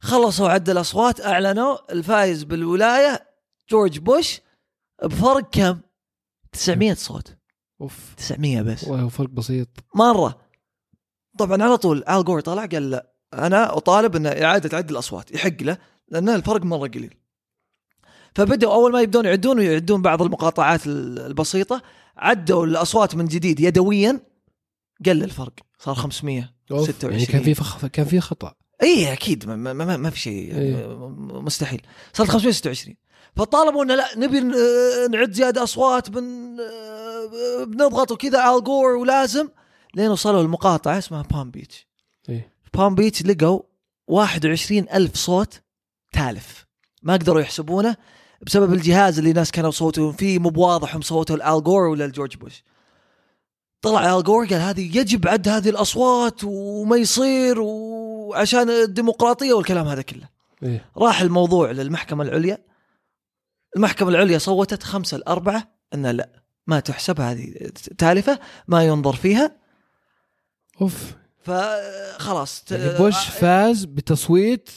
خلصوا 0.00 0.48
عد 0.48 0.70
الأصوات 0.70 1.20
أعلنوا 1.20 1.92
الفايز 1.92 2.42
بالولاية 2.42 3.26
جورج 3.70 3.98
بوش 3.98 4.40
بفرق 5.04 5.50
كم؟ 5.50 5.80
900 6.52 6.94
صوت. 6.94 7.36
أوف. 7.80 8.14
900 8.16 8.62
بس. 8.62 8.84
والله 8.84 9.08
فرق 9.08 9.28
بسيط. 9.28 9.68
مرة. 9.94 10.47
طبعا 11.38 11.62
على 11.62 11.76
طول 11.76 12.04
al 12.08 12.24
جور 12.24 12.40
طلع 12.40 12.66
قال 12.66 12.90
لا 12.90 13.12
أنا 13.34 13.76
أطالب 13.76 14.16
إن 14.16 14.26
إعادة 14.26 14.76
عد 14.76 14.90
الأصوات 14.90 15.30
يحق 15.34 15.62
له 15.62 15.78
لأن 16.08 16.28
الفرق 16.28 16.64
مرة 16.64 16.88
قليل 16.88 17.14
فبدأوا 18.34 18.74
أول 18.74 18.92
ما 18.92 19.00
يبدون 19.00 19.24
يعدون 19.24 19.58
ويعدون 19.58 20.02
بعض 20.02 20.22
المقاطعات 20.22 20.86
ال- 20.86 21.18
البسيطة 21.26 21.82
عدوا 22.16 22.66
الأصوات 22.66 23.14
من 23.14 23.24
جديد 23.26 23.60
يدويا 23.60 24.20
قل 25.06 25.24
الفرق 25.24 25.52
صار 25.78 25.94
500 25.94 26.54
أوف. 26.70 26.82
26. 26.82 27.12
يعني 27.12 27.26
كان 27.26 27.42
في 27.42 27.54
فخ... 27.54 27.86
كان 27.86 28.04
في 28.06 28.20
خطأ 28.20 28.54
اي 28.82 29.12
أكيد 29.12 29.46
ما, 29.48 29.56
ما, 29.56 29.72
ما, 29.72 29.96
ما 29.96 30.10
في 30.10 30.18
شيء 30.20 30.48
يعني. 30.54 30.86
م- 30.86 31.44
مستحيل 31.44 31.82
صارت 32.12 32.30
526 32.30 32.96
فطالبوا 33.36 33.84
إنه 33.84 33.94
لا 33.94 34.06
نبي 34.18 34.40
نعد 35.10 35.32
زيادة 35.32 35.62
أصوات 35.62 36.10
بن 36.10 36.56
بنضغط 37.66 38.12
وكذا 38.12 38.40
على 38.40 38.56
الجور 38.58 38.96
ولازم 38.96 39.48
لين 39.98 40.10
وصلوا 40.10 40.42
المقاطعة 40.42 40.98
اسمها 40.98 41.22
بالم 41.22 41.50
بيتش 41.50 41.86
إيه. 42.28 42.52
بام 42.74 42.94
بيتش 42.94 43.22
لقوا 43.22 43.60
21 44.06 44.86
ألف 44.92 45.16
صوت 45.16 45.62
تالف. 46.12 46.66
ما 47.02 47.12
قدروا 47.12 47.40
يحسبونه 47.40 47.96
بسبب 48.42 48.72
الجهاز 48.72 49.18
اللي 49.18 49.30
الناس 49.30 49.50
كانوا 49.50 49.68
يصوتون 49.68 50.12
فيه 50.12 50.38
مو 50.38 50.48
بواضح 50.48 50.94
هم 50.94 51.00
صوتوا 51.00 51.36
لآل 51.36 51.64
جور 51.64 51.82
ولا 51.82 52.04
لجورج 52.04 52.36
بوش. 52.36 52.64
طلع 53.82 54.18
آل 54.18 54.22
جور 54.22 54.46
قال 54.46 54.60
هذه 54.60 54.98
يجب 54.98 55.28
عد 55.28 55.48
هذه 55.48 55.68
الأصوات 55.68 56.40
وما 56.44 56.96
يصير 56.96 57.60
وعشان 57.60 58.70
الديمقراطية 58.70 59.52
والكلام 59.52 59.86
هذا 59.86 60.02
كله. 60.02 60.28
إيه. 60.62 60.90
راح 60.96 61.20
الموضوع 61.20 61.70
للمحكمة 61.70 62.24
العليا. 62.24 62.58
المحكمة 63.76 64.08
العليا 64.08 64.38
صوتت 64.38 64.82
خمسة 64.82 65.16
الأربعة 65.16 65.68
أن 65.94 66.06
لا 66.06 66.42
ما 66.66 66.80
تحسب 66.80 67.20
هذه 67.20 67.70
تالفة 67.98 68.38
ما 68.68 68.84
ينظر 68.84 69.12
فيها. 69.12 69.67
أوف. 70.82 71.12
فخلاص 71.42 72.64
يعني 72.70 72.98
بوش 72.98 73.14
فاز 73.24 73.84
بتصويت 73.84 74.70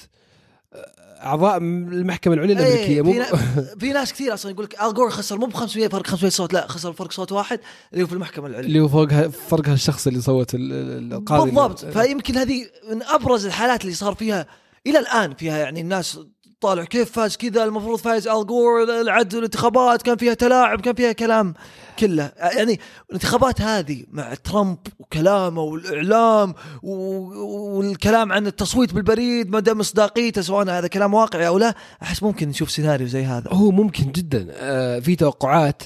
أعضاء 1.24 1.58
المحكمة 1.58 2.34
العليا 2.34 2.54
الامريكيه 2.54 2.88
إيه، 2.96 3.02
مو 3.02 3.12
في, 3.14 3.20
نا- 3.20 3.26
في 3.80 3.94
ناس 3.94 4.14
كثير 4.14 4.34
أصلا 4.34 4.52
يقول 4.52 4.66
لك 4.66 4.82
الجور 4.84 5.10
خسر 5.10 5.38
مو 5.38 5.46
ب 5.46 5.54
500 5.54 5.88
فرق 5.88 6.08
500 6.08 6.30
صوت. 6.32 6.54
لا 6.54 6.68
خسر 6.68 6.94
فرق 6.94 7.12
صوت 7.12 7.32
واحد 7.32 7.60
اللي 7.94 8.04
هو 8.04 8.08
في 8.08 8.14
المحكمة 8.14 8.48
العليا. 8.48 8.68
اللي 8.68 8.80
هو 8.80 8.88
فوق 8.88 9.28
فرق 9.28 9.70
هالشخص 9.70 10.08
اللي 10.08 10.22
صوت 10.22 10.56
ال- 10.56 10.74
ال- 10.74 11.14
القاضي. 11.14 11.52
بالضبط. 11.52 11.86
فيمكن 11.86 12.38
هذه 12.38 12.66
من 12.92 13.04
أبرز 13.04 13.46
الحالات 13.46 13.82
اللي 13.84 13.96
صار 13.96 14.16
فيها 14.16 14.46
إلى 14.88 15.00
الآن 15.00 15.34
فيها 15.34 15.58
يعني 15.58 15.82
الناس 15.82 16.20
طالع 16.62 16.84
كيف 16.84 17.12
فاز 17.12 17.38
كذا؟ 17.38 17.64
المفروض 17.64 18.00
فايز 18.00 18.28
ال 18.28 18.48
جور 18.48 18.84
العد 18.84 19.34
الانتخابات 19.34 20.02
كان 20.02 20.18
فيها 20.18 20.34
تلاعب 20.34 20.82
كان 20.82 20.96
فيها 20.96 21.12
كلام 21.12 21.54
كله. 22.00 22.32
يعني 22.38 22.80
الانتخابات 23.10 23.62
هذه 23.62 24.04
مع 24.12 24.34
ترامب 24.34 24.78
وكلامه 25.00 25.62
والإعلام 25.62 26.54
والكلام 26.84 28.32
عن 28.32 28.48
التصويت 28.48 28.94
بالبريد 28.94 29.50
مدى 29.50 29.74
مصداقيته 29.74 30.42
سواء 30.42 30.70
هذا 30.70 30.88
كلام 30.88 31.14
واقعي 31.14 31.48
أو 31.48 31.58
لا 31.58 31.76
أحس 32.04 32.24
ممكن 32.24 32.50
نشوف 32.50 32.72
سيناريو 32.72 33.08
زي 33.08 33.24
هذا. 33.24 33.50
هو 33.52 33.72
ممكن 33.72 34.12
جدا. 34.12 34.48
آه، 34.52 35.00
في 35.00 35.16
توقعات 35.16 35.84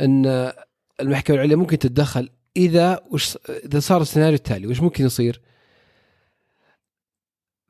إن 0.00 0.52
المحكمة 1.00 1.36
العليا 1.36 1.56
ممكن 1.56 1.78
تتدخل. 1.78 2.28
إذا 2.56 3.00
وش 3.10 3.38
إذا 3.64 3.80
صار 3.80 4.02
السيناريو 4.02 4.34
التالي 4.34 4.66
وش 4.66 4.80
ممكن 4.80 5.04
يصير؟ 5.04 5.40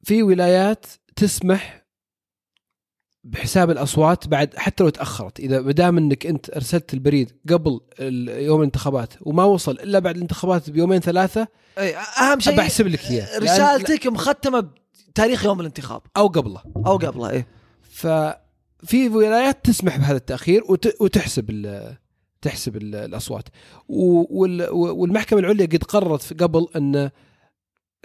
في 0.05 0.23
ولايات 0.23 0.87
تسمح 1.17 1.82
بحساب 3.25 3.71
الأصوات 3.71 4.29
بعد 4.29 4.55
حتى 4.57 4.85
لو 4.85 4.89
تأخرت. 4.91 5.41
إذا 5.41 5.61
ما 5.61 5.73
دام 5.73 5.99
إنك 5.99 6.27
أنت 6.27 6.51
أرسلت 6.51 6.95
البريد 6.95 7.33
قبل 7.49 7.81
يوم 8.29 8.61
الانتخابات 8.61 9.13
وما 9.21 9.45
وصل 9.45 9.73
إلا 9.73 9.99
بعد 9.99 10.15
الانتخابات 10.17 10.71
بيومين 10.71 11.01
ثلاثة 11.01 11.49
أهم 12.21 12.41
شيء 12.41 12.57
بحسب 12.57 12.87
لك 12.87 13.11
اياه 13.11 13.39
رسالتك 13.39 14.07
مختمة 14.07 14.69
بتاريخ 15.09 15.45
يوم 15.45 15.61
الانتخاب. 15.61 16.03
أو 16.17 16.27
قبله. 16.27 16.61
أو 16.77 16.97
قبله 16.97 17.31
إيه 17.31 17.47
ففي 17.83 19.09
ولايات 19.09 19.65
تسمح 19.65 19.97
بهذا 19.97 20.17
التأخير 20.17 20.63
وت- 20.69 21.01
وتحسب 21.01 21.51
ال 21.51 21.95
تحسب 22.43 22.77
ال 22.77 22.95
الأصوات. 22.95 23.49
والمحكمة 23.89 25.39
العليا 25.41 25.67
قد 25.67 25.85
قررت 25.85 26.43
قبل 26.43 26.67
أن 26.77 27.11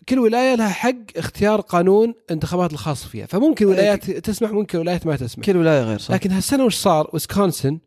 كل 0.10 0.20
ولاية 0.20 0.56
لها 0.56 0.70
حق 0.70 0.96
اختيار 1.18 1.62
قانون 1.62 2.14
انتخابات 2.32 2.74
الخاص 2.74 3.06
فيها. 3.06 3.26
فممكن 3.26 3.66
ولايات 3.66 4.12
تسمح 4.12 4.52
ممكن 4.52 4.80
ولايات 4.80 5.08
ما 5.08 5.16
تسمح. 5.16 5.46
كل 5.46 5.58
ولاية 5.58 5.82
غير 5.82 5.98
صح. 6.00 6.14
لكن 6.14 6.32
هالسنة 6.32 6.66
وش 6.66 6.76
صار؟ 6.76 7.10
ويسكونسن 7.14 7.80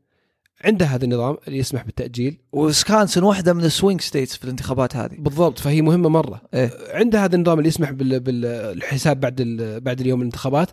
عندها 0.65 0.89
هذا 0.89 1.05
النظام 1.05 1.37
اللي 1.49 1.59
يسمح 1.59 1.85
بالتأجيل. 1.85 2.39
ويسكونسن 2.53 3.23
واحدة 3.23 3.53
من 3.53 3.65
ال 3.65 3.71
swing 3.71 4.01
states 4.01 4.37
في 4.37 4.45
الانتخابات 4.45 4.97
هذه. 4.97 5.17
بالضبط 5.19 5.59
فهي 5.59 5.83
مهمة 5.83 6.09
مرة. 6.09 6.41
إيه. 6.55 6.71
عندها 6.89 7.25
هذا 7.25 7.37
النظام 7.37 7.59
اللي 7.59 7.69
يسمح 7.69 7.91
بال- 7.91 8.21
بالحساب 8.21 9.21
بعد 9.21 9.43
بعد 9.85 10.01
اليوم 10.01 10.21
الانتخابات. 10.21 10.71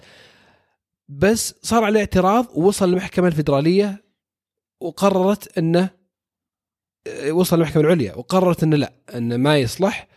بس 1.10 1.56
صار 1.62 1.84
عليه 1.84 2.00
اعتراض 2.00 2.46
ووصل 2.56 2.90
للمحكمه 2.90 3.28
الفدراليه 3.28 4.04
وقررت 4.82 5.58
إنه 5.58 5.90
وصل 7.30 7.56
للمحكمه 7.56 7.84
العليا 7.84 8.16
وقررت 8.16 8.64
إنه 8.64 8.76
لا 8.76 8.94
إنه 9.16 9.38
ما 9.38 9.58
يصلح. 9.58 10.08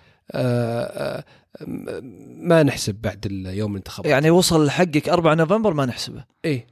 ما 2.40 2.62
نحسب 2.62 2.94
بعد 2.94 3.26
اليوم 3.26 3.72
الانتخابات. 3.72 4.10
يعني 4.10 4.30
وصل 4.30 4.70
حقك 4.70 5.08
4 5.08 5.34
نوفمبر 5.34 5.74
ما 5.74 5.86
نحسبه. 5.86 6.24
إيه 6.44 6.66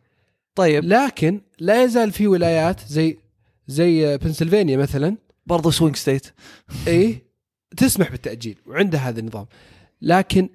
طيب. 0.55 0.85
لكن 0.85 1.41
لا 1.59 1.85
يزال 1.85 2.12
في 2.12 2.27
ولايات 2.27 2.81
زي 2.88 3.19
زي 3.67 4.17
بنسلفانيا 4.17 4.77
مثلا. 4.77 5.17
برضو 5.47 5.71
swing 5.71 5.97
state 5.97 6.26
إيه 6.87 7.29
تسمح 7.77 8.11
بالتأجيل 8.11 8.59
وعندها 8.67 9.09
هذا 9.09 9.21
النظام. 9.21 9.47
لكن 10.03 10.49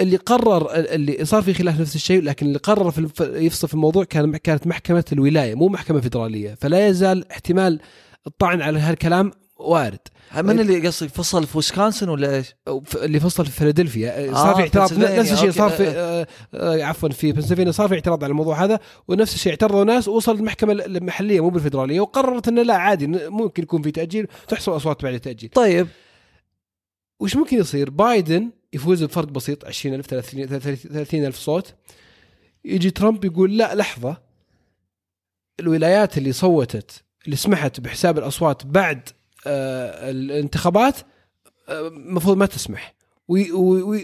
اللي 0.00 0.16
قرر 0.16 0.74
اللي 0.74 1.24
صار 1.24 1.42
في 1.42 1.54
خلاف 1.54 1.80
نفس 1.80 1.94
الشيء 1.96 2.22
لكن 2.22 2.46
اللي 2.46 2.58
قرر 2.58 2.90
في 2.90 3.08
يفصل 3.20 3.68
في 3.68 3.74
الموضوع 3.74 4.04
كان 4.04 4.36
كانت 4.36 4.66
محكمة 4.66 5.04
الولاية 5.12 5.54
مو 5.54 5.68
محكمة 5.68 6.00
فدراليه 6.00 6.54
فلا 6.54 6.88
يزال 6.88 7.30
احتمال 7.30 7.80
الطعن 8.26 8.62
على 8.62 8.78
هالكلام 8.78 9.30
وارد. 9.60 9.98
من 10.36 10.60
اللي 10.60 10.86
قصدك 10.86 11.08
فصل 11.08 11.46
في 11.46 11.58
ويسكونسن 11.58 12.08
ولا 12.08 12.36
إيش؟ 12.36 12.54
اللي 12.94 13.20
فصل 13.20 13.46
في 13.46 13.50
فيلادلفيا. 13.50 14.30
آه، 14.30 14.32
صار 14.32 14.54
في 14.54 14.60
اعتراض. 14.60 14.92
نفس 14.92 15.32
الشيء. 15.32 15.50
صار 15.50 15.70
في 15.70 15.88
آه، 15.88 16.26
آه، 16.54 16.82
عفوا 16.82 17.08
في 17.08 17.32
بنسلفانيا 17.32 17.72
صار 17.72 17.88
في 17.88 17.94
اعتراض 17.94 18.24
على 18.24 18.30
الموضوع 18.30 18.64
هذا. 18.64 18.80
ونفس 19.08 19.34
الشيء 19.34 19.52
اعترضوا 19.52 19.84
ناس 19.84 20.08
وصل 20.08 20.36
المحكمة 20.36 20.72
المحلية 20.72 21.40
مو 21.40 21.48
بالفدراليه 21.48 22.00
وقررت 22.00 22.48
انه 22.48 22.62
لا 22.62 22.76
عادي 22.76 23.06
ممكن 23.06 23.62
يكون 23.62 23.82
في 23.82 23.90
تأجيل 23.90 24.26
تحصل 24.48 24.76
أصوات 24.76 25.02
بعد 25.02 25.14
التأجيل. 25.14 25.50
طيب. 25.50 25.88
وش 27.20 27.36
ممكن 27.36 27.58
يصير؟ 27.58 27.90
بايدن 27.90 28.50
يفوز 28.72 29.04
بفرق 29.04 29.28
بسيط 29.28 29.64
20000 29.64 30.06
30000 30.06 31.36
صوت. 31.36 31.74
يجي 32.64 32.90
ترامب 32.90 33.24
يقول 33.24 33.56
لا 33.58 33.74
لحظة. 33.74 34.16
الولايات 35.60 36.18
اللي 36.18 36.32
صوتت 36.32 37.04
اللي 37.24 37.36
سمحت 37.36 37.80
بحساب 37.80 38.18
الأصوات 38.18 38.66
بعد 38.66 39.08
آه 39.08 39.19
الانتخابات 39.46 40.96
آه، 41.68 41.88
المفروض 41.88 42.36
ما 42.36 42.46
تسمح. 42.46 42.94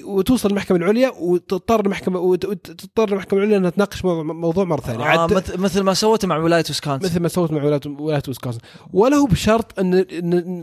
وتوصل 0.04 0.50
المحكمة 0.50 0.76
العليا 0.78 1.08
وتضطر 1.18 1.80
المحكمة 1.80 2.18
وت- 2.20 2.44
وتضطر 2.44 3.08
المحكمة 3.12 3.38
العليا 3.38 3.56
إنها 3.56 3.70
تناقش 3.70 4.04
موضوع 4.04 4.64
مرة 4.64 4.80
ثانية. 4.80 5.04
آه 5.14 5.26
مثل, 5.36 5.60
مثل 5.60 5.80
ما 5.80 5.94
سوت 5.94 6.24
مع 6.24 6.36
ولاية 6.36 6.64
ويسكونسن 6.68 7.04
مثل 7.06 7.20
ما 7.20 7.28
سوت 7.28 7.50
مع 7.52 7.64
ولايه 7.64 7.80
ولاية 7.86 8.22
ويسكونسن 8.28 8.58
ولا 8.92 9.16
هو 9.16 9.26
بشرط 9.26 9.78
ان 9.80 10.04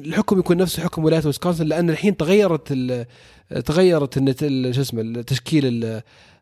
الحكم 0.06 0.40
يكون 0.40 0.58
نفس 0.58 0.80
حكم 0.80 1.04
ولاية 1.06 1.22
ويسكونسن 1.26 1.66
لأن 1.66 1.90
الحين 1.90 2.18
تغيرت 2.18 2.68
ال- 2.72 3.06
تغيرت 3.66 4.18
شو 4.76 4.82
اسمه 4.82 5.02
التشكيل 5.02 5.66
ال- 5.66 6.02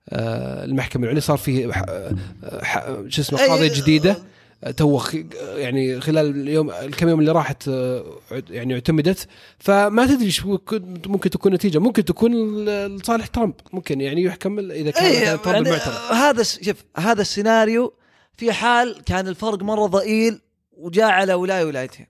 آه، 0.10 0.66
المحكمة 0.66 1.04
العليا. 1.04 1.20
صار 1.22 1.38
فيه 1.38 1.72
ح- 1.72 1.86
ح- 2.62 2.86
شو 3.08 3.22
اسمه 3.22 3.40
قاضيه 3.40 3.74
جديدة. 3.82 4.16
تو 4.78 5.02
يعني 5.40 6.02
خلال 6.02 6.42
اليوم 6.42 6.72
الكم 6.72 7.10
يوم 7.10 7.20
اللي 7.20 7.32
راحت 7.32 7.68
آه، 7.68 8.04
يعني 8.50 8.74
اعتمدت. 8.74 9.28
فما 9.60 10.06
تدري 10.06 10.32
شو 10.32 10.58
كن- 10.58 11.02
ممكن 11.06 11.30
تكون 11.30 11.52
النتيجه 11.52 11.78
ممكن 11.80 12.06
تكون 12.06 12.66
لصالح 12.66 13.28
ترامب. 13.28 13.54
ممكن 13.74 14.02
يعني 14.02 14.24
يحكم 14.24 14.60
إذا 14.60 14.92
كان 14.92 15.06
اي 15.06 15.22
مثلاً 15.22 15.36
ترامب 15.36 15.68
يعني 15.68 15.80
هذا 16.12 16.44
شوف 16.44 16.84
هذا 16.98 17.22
السيناريو 17.22 17.94
في 18.38 18.52
حال 18.54 19.04
كان 19.06 19.28
الفرق 19.28 19.64
مرة 19.64 19.86
ضئيل 19.86 20.42
وجاء 20.72 21.10
على 21.10 21.34
ولاية 21.34 21.66
ولايتين. 21.66 22.06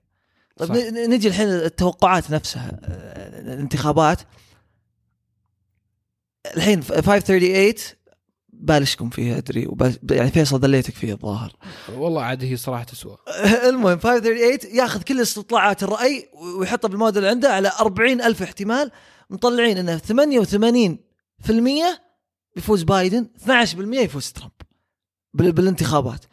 طيب 0.58 0.70
صح. 0.70 0.76
نجي 1.10 1.28
الحين 1.28 1.48
التوقعات 1.48 2.32
نفسها 2.32 2.80
آه، 2.84 3.40
الانتخابات. 3.54 4.20
الحين 6.56 6.84
538 6.84 7.76
بالشكم 8.62 9.10
فيه 9.10 9.38
أدري 9.38 9.68
يعني 10.12 10.32
فيصل 10.32 10.60
دليتك 10.60 10.94
فيه 10.94 11.14
الظاهر. 11.14 11.56
والله 11.98 12.24
عاد 12.24 12.44
هي 12.44 12.58
صراحة 12.58 12.84
تسوى. 12.84 13.18
المهم 13.70 14.00
538 14.00 14.76
ياخذ 14.78 15.02
كل 15.02 15.22
استطلاعات 15.22 15.84
الرأي 15.84 16.30
ويحطها 16.60 16.88
بالموديل 16.88 17.26
عنده 17.26 17.54
على 17.54 17.72
40 17.80 18.22
ألف 18.22 18.42
احتمال 18.42 18.92
مطلعين 19.30 19.78
إنه 19.78 19.98
88% 21.48 21.52
يفوز 22.58 22.84
بايدن 22.84 23.28
12% 23.46 23.50
يفوز 23.94 24.32
ترامب 24.32 24.52
بال- 25.34 25.52
بالانتخابات. 25.52 26.26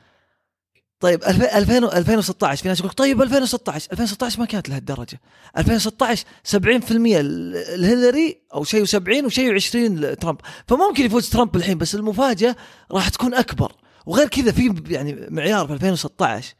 طيب 1.00 1.22
2000 1.24 1.58
2000 1.58 1.78
2016 1.98 2.62
في 2.62 2.68
ناس 2.68 2.80
يقول 2.80 2.90
طيب 2.92 3.22
2016 3.22 3.92
2016 3.92 4.40
ما 4.40 4.46
كانت 4.46 4.68
لهالدرجة. 4.68 5.20
2016 5.58 6.24
70% 6.44 6.56
ال- 6.92 7.56
الهيلاري 7.56 8.42
أو 8.54 8.64
شيء 8.64 8.84
و70 8.86 9.24
وشيء 9.24 9.58
و20 9.60 9.74
لترامب. 9.76 10.38
فممكن 10.68 11.04
يفوز 11.04 11.30
ترامب 11.30 11.56
الحين 11.56 11.78
بس 11.78 11.94
المفاجأة 11.94 12.56
راح 12.92 13.08
تكون 13.08 13.34
أكبر. 13.34 13.72
وغير 14.06 14.28
كذا 14.28 14.52
في 14.52 14.82
يعني 14.88 15.26
معيار 15.30 15.66
في 15.66 15.72
2016 15.72 16.54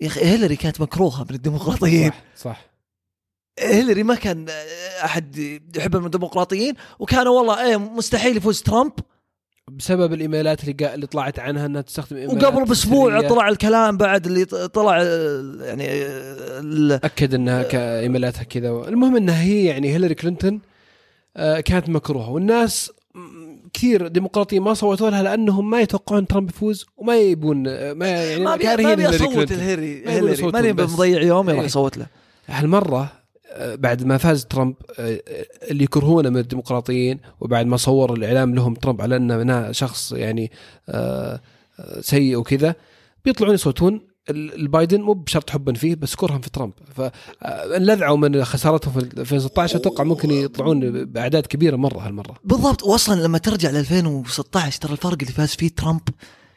يا 0.00 0.06
أخي 0.06 0.20
هيلاري 0.24 0.56
كانت 0.56 0.80
مكروهة 0.80 1.22
من 1.30 1.34
الديمقراطيين. 1.34 2.10
صح 2.10 2.22
صح. 2.36 2.72
هيلاري 3.58 4.02
ما 4.02 4.14
كان 4.14 4.46
أحد 5.04 5.36
يحب 5.76 5.96
الديمقراطيين 6.06 6.74
وكانوا 6.98 7.38
والله 7.38 7.66
إيه 7.66 7.76
مستحيل 7.76 8.36
يفوز 8.36 8.62
ترامب. 8.62 8.92
بسبب 9.70 10.12
الإيميلات 10.12 10.68
اللي. 10.68 10.94
اللي 10.94 11.06
طلعت 11.06 11.38
عنها 11.38 11.66
إنها 11.66 11.80
تستخدم 11.80 12.16
إيميلات 12.16 12.44
وقبل 12.44 12.64
بأسبوع. 12.64 13.28
طلع 13.28 13.48
الكلام 13.48 13.96
بعد 13.96 14.26
اللي 14.26 14.44
طلع 14.44 15.02
يعني 15.62 15.88
أكد 16.94 17.34
إنها 17.34 17.66
إيميلاتها 18.00 18.42
كذا 18.42 18.68
المهم 18.68 19.16
إنها 19.16 19.42
هي 19.42 19.64
يعني 19.64 19.92
هيلاري 19.92 20.14
كلينتون 20.14 20.60
آه، 21.36 21.60
كانت 21.60 21.88
مكروهة 21.88 22.30
والناس 22.30 22.92
كثير 23.74 24.08
ديمقراطيين 24.08 24.62
ما 24.62 24.74
صوتوا 24.74 25.10
لها 25.10 25.22
لأنهم 25.22 25.70
ما 25.70 25.80
يتوقعون 25.80 26.26
ترامب 26.26 26.48
يفوز 26.50 26.86
وما 26.96 27.16
يبون 27.16 27.66
آه، 27.68 27.92
ما 27.92 28.06
يعني 28.06 28.44
ما 28.44 28.56
كارهين 28.56 29.00
اصوت 29.00 29.34
كلينتون. 29.34 29.56
الهيلاري 29.58 30.42
ما 30.42 30.50
ماني 30.50 30.72
بس. 30.72 30.90
مضيع 30.90 31.22
يومي 31.22 31.52
راح 31.52 31.60
إيه. 31.60 31.66
اصوت 31.66 31.96
له 31.98 32.06
هالمرة 32.46 33.12
بعد 33.58 34.04
ما 34.04 34.18
فاز 34.18 34.44
ترامب 34.44 34.74
آه، 34.98 35.20
اللي 35.70 35.84
يكرهونه 35.84 36.30
من 36.30 36.36
الديمقراطيين 36.38 37.20
وبعد 37.40 37.66
ما 37.66 37.76
صور 37.76 38.12
الإعلام 38.14 38.54
لهم 38.54 38.74
ترامب 38.74 39.00
على 39.02 39.16
أنه 39.16 39.72
شخص 39.72 40.12
يعني 40.12 40.50
آه، 40.88 41.40
آه، 41.80 42.00
سيء 42.00 42.36
وكذا 42.36 42.74
بيطلعون 43.24 43.54
يصوتون. 43.54 44.00
ال- 44.30 44.54
البايدن 44.54 45.00
مو 45.00 45.12
بشرط 45.12 45.50
حبا 45.50 45.72
فيه 45.72 45.94
بس 45.94 46.14
كرها 46.14 46.38
في 46.38 46.50
ترامب. 46.50 46.72
فانلذعوا 46.94 48.16
من 48.16 48.44
خسارتهم 48.44 48.92
في 48.92 49.20
2016 49.20 49.76
أتوقع 49.76 50.04
ممكن 50.04 50.30
يطلعون 50.30 51.04
بأعداد 51.04 51.46
كبيرة 51.46 51.76
مرة 51.76 51.98
هالمرة. 51.98 52.34
بالضبط. 52.44 52.82
واصلا 52.82 53.20
لما 53.22 53.38
ترجع 53.38 53.70
ل 53.70 53.76
2016 53.76 54.80
ترى 54.80 54.92
الفرق 54.92 55.16
اللي 55.20 55.32
فاز 55.32 55.48
فيه 55.48 55.68
ترامب 55.68 56.00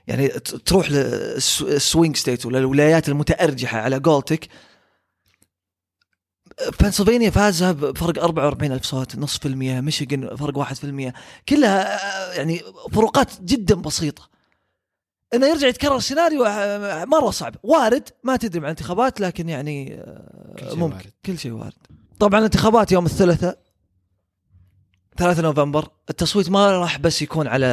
يعني 0.07 0.27
تروح 0.65 0.91
لل 0.91 1.27
swing 1.27 2.15
state 2.15 2.45
ولا 2.45 2.59
الولايات 2.59 3.09
المتأرجحة 3.09 3.77
على 3.79 3.97
قولتك 3.97 4.47
بنسلفانيا 6.81 7.29
فازها 7.29 7.71
بفرق 7.71 8.23
44 8.23 8.71
ألف 8.71 8.83
صوت 8.83 9.15
نصف 9.15 9.39
في 9.39 9.47
المية 9.47 9.81
ميشيغان 9.81 10.35
فرق 10.35 10.57
واحد 10.57 10.75
في 10.75 10.83
المية. 10.83 11.13
كلها 11.49 11.95
آه، 11.95 12.33
يعني 12.33 12.61
فروقات 12.91 13.41
جدا 13.41 13.75
بسيطة. 13.75 14.29
إنه 15.33 15.47
يرجع 15.47 15.67
يتكرر 15.67 15.95
السيناريو 15.97 16.45
آه، 16.45 17.05
مرة 17.05 17.31
صعب. 17.31 17.55
وارد 17.63 18.09
ما 18.23 18.35
تدري 18.35 18.59
مع 18.59 18.65
الانتخابات 18.67 19.21
لكن 19.21 19.49
يعني 19.49 19.93
آه، 19.93 20.55
كل 20.59 20.65
شيء 20.69 20.75
ممكن. 20.75 20.95
وارد. 20.95 21.11
كل 21.25 21.39
شيء 21.39 21.51
وارد. 21.51 21.73
طبعا 22.19 22.39
الانتخابات 22.39 22.91
يوم 22.91 23.05
الثلاثاء 23.05 23.57
3 25.17 25.41
نوفمبر. 25.41 25.87
التصويت 26.09 26.49
ما 26.49 26.71
راح 26.71 26.99
بس 26.99 27.21
يكون 27.21 27.47
على 27.47 27.65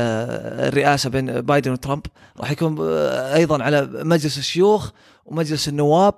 الرئاسة 0.69 1.11
بين 1.11 1.41
بايدن 1.41 1.71
وترامب 1.73 2.07
راح 2.41 2.51
يكون 2.51 2.77
آه، 2.81 3.35
أيضا 3.35 3.63
على 3.63 3.89
مجلس 3.93 4.39
الشيوخ 4.39 4.91
ومجلس 5.25 5.69
النواب. 5.69 6.15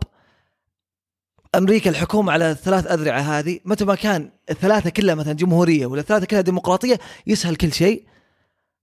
أمريكا 1.58 1.90
الحكومة 1.90 2.32
على 2.32 2.50
الثلاث 2.50 2.86
اذرعه 2.86 3.20
هذه 3.20 3.58
متى 3.64 3.84
ما 3.84 3.94
كان 3.94 4.30
الثلاثة 4.50 4.90
كلها 4.90 5.14
مثلا 5.14 5.32
جمهورية 5.32 5.86
ولا 5.86 6.00
الثلاثه 6.00 6.26
كلها 6.26 6.40
ديمقراطية 6.40 7.00
يسهل 7.26 7.56
كل 7.56 7.72
شيء. 7.72 8.04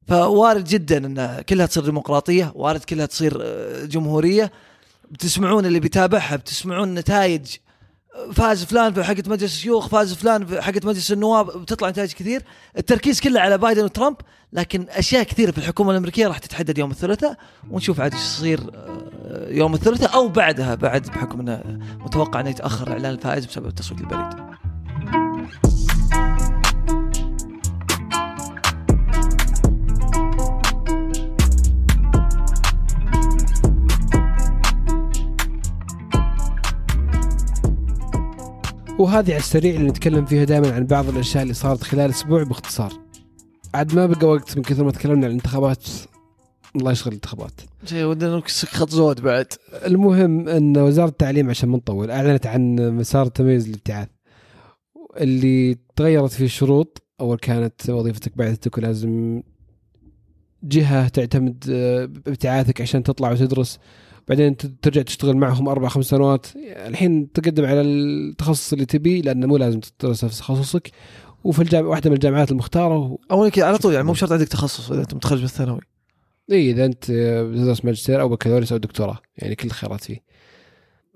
فوارد 0.07 0.63
جدا 0.63 0.97
إن 0.97 1.41
كلها 1.41 1.65
تصير 1.65 1.85
ديمقراطية 1.85 2.51
وارد 2.55 2.83
كلها 2.83 3.05
تصير 3.05 3.37
آه، 3.41 3.85
جمهورية. 3.85 4.51
بتسمعون 5.11 5.65
اللي 5.65 5.79
بيتابعها 5.79 6.35
بتسمعون 6.35 6.93
نتائج 6.93 7.55
فاز 8.33 8.63
فلان 8.63 8.93
في 8.93 9.03
حقه 9.03 9.23
مجلس 9.27 9.53
الشيوخ 9.53 9.87
فاز 9.87 10.13
فلان 10.13 10.45
في 10.45 10.61
حقه 10.61 10.81
مجلس 10.83 11.11
النواب 11.11 11.61
بتطلع 11.61 11.89
نتائج 11.89 12.13
كثير. 12.13 12.43
التركيز 12.77 13.19
كله 13.19 13.39
على 13.39 13.57
بايدن 13.57 13.83
وترامب 13.83 14.15
لكن 14.53 14.85
أشياء 14.89 15.23
كثيرة 15.23 15.51
في 15.51 15.57
الحكومة 15.57 15.91
الأمريكية 15.91 16.27
راح 16.27 16.37
تتحدد 16.37 16.77
يوم 16.77 16.91
الثلاثاء 16.91 17.37
ونشوف 17.71 17.99
عاد 17.99 18.13
إيش 18.13 18.23
يصير 18.23 18.59
آه، 18.75 19.49
يوم 19.49 19.73
الثلاثاء 19.73 20.15
أو 20.15 20.27
بعدها 20.27 20.75
بعد 20.75 21.07
بحكم 21.07 21.39
إنه 21.39 21.79
متوقع 21.99 22.39
إنه 22.39 22.49
يتأخر 22.49 22.91
إعلان 22.91 23.11
الفائز 23.11 23.45
بسبب 23.45 23.67
التصويت 23.67 24.01
البريد. 24.01 24.50
وهذه 39.01 39.31
على 39.31 39.37
السريع 39.37 39.75
اللي 39.75 39.89
نتكلم 39.89 40.25
فيها 40.25 40.43
دائما 40.43 40.73
عن 40.73 40.85
بعض 40.85 41.09
الأشياء 41.09 41.43
اللي 41.43 41.53
صارت 41.53 41.83
خلال 41.83 42.09
أسبوع 42.09 42.43
باختصار. 42.43 42.93
عاد 43.73 43.95
ما 43.95 44.05
بقى 44.05 44.27
وقت 44.27 44.57
من 44.57 44.63
كثر 44.63 44.83
ما 44.83 44.91
تكلمنا 44.91 45.25
عن 45.25 45.31
الانتخابات. 45.31 45.83
الله 46.75 46.91
يشغل 46.91 47.07
الانتخابات. 47.07 47.61
شيء 47.85 48.03
ودنا 48.03 48.37
نكسك 48.37 48.67
خط 48.67 48.89
زود 48.89 49.21
بعد. 49.21 49.45
المهم 49.85 50.49
إن 50.49 50.77
وزارة 50.77 51.09
التعليم 51.09 51.49
عشان 51.49 51.69
ما 51.69 51.77
نطول 51.77 52.11
أعلنت 52.11 52.45
عن 52.47 52.75
مسار 52.97 53.25
تمييز 53.25 53.67
الابتعاث. 53.67 54.07
اللي 55.17 55.77
تغيرت 55.95 56.31
فيه 56.31 56.45
الشروط 56.45 57.03
أول 57.21 57.37
كانت 57.37 57.89
وظيفتك 57.89 58.37
بعثتك 58.37 58.77
ولازم 58.77 59.41
جهة 60.63 61.07
تعتمد 61.07 61.63
آه، 61.69 62.05
بابتعاثك 62.05 62.81
عشان 62.81 63.03
تطلع 63.03 63.31
وتدرس. 63.31 63.79
بعدين 64.31 64.57
ترجع 64.57 65.01
تشتغل 65.01 65.37
معهم 65.37 65.69
أربع 65.69 65.87
خمس 65.87 66.05
سنوات. 66.05 66.47
الحين 66.55 67.31
تقدم 67.31 67.65
على 67.65 67.81
التخصص 67.81 68.73
اللي 68.73 68.85
تبيه 68.85 69.21
لأنه 69.21 69.47
مو 69.47 69.57
لازم 69.57 69.79
تدرس 69.79 70.23
نفس 70.23 70.39
تخصصك. 70.39 70.91
وفي 71.43 71.61
الجامعة 71.61 71.89
واحدة 71.89 72.09
من 72.09 72.15
الجامعات 72.15 72.51
المختارة 72.51 73.17
أول 73.31 73.49
كذا 73.49 73.65
على 73.65 73.77
طول 73.77 73.93
يعني 73.93 74.05
مو 74.05 74.11
بشرط 74.11 74.31
عندك 74.31 74.47
تخصص 74.47 74.91
اذا 74.91 75.01
أنت 75.01 75.13
متخرج 75.13 75.39
من 75.39 75.45
الثانوي 75.45 75.79
اي 76.51 76.71
إذا 76.71 76.85
أنت 76.85 77.11
بتدرس 77.51 77.85
ماجستير 77.85 78.21
أو 78.21 78.29
بكالوريوس 78.29 78.71
أو 78.71 78.77
دكتوراه 78.77 79.17
يعني 79.37 79.55
كل 79.55 79.67
الخيارات 79.67 80.03
فيه. 80.03 80.23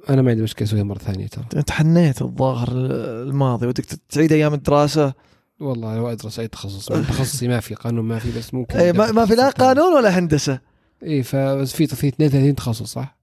أنا 0.10 0.22
ما 0.22 0.32
عندي 0.32 0.44
مشكلة 0.44 0.68
أسويها 0.68 0.84
مرة 0.84 0.98
ثانية 0.98 1.28
ترى. 1.28 1.64
تحنيت 1.64 2.22
الظاهر 2.22 2.70
الماضي 2.72 3.68
ودك 3.68 3.86
تعيد 4.10 4.32
أيام 4.32 4.54
الدراسة. 4.54 5.14
والله 5.60 5.98
لو 5.98 6.08
أدرس 6.12 6.40
أي 6.40 6.48
تخصص 6.48 6.86
تخصصي 6.86 7.48
ما 7.48 7.60
في 7.60 7.76
قانون 7.76 8.06
ما 8.06 8.20
في 8.20 8.40
بس 8.40 8.54
ممكن 8.54 8.78
اي 8.78 8.94
ما, 8.94 9.12
ما 9.12 9.26
في 9.26 9.36
لا 9.36 9.50
قانون 9.50 9.94
ولا 9.94 10.20
هندسة. 10.20 10.75
اي 11.04 11.24
فبس 11.24 11.74
في 11.74 11.88
في 11.88 12.08
32 12.08 12.56
تخصص 12.56 12.94
صح؟ 12.94 13.18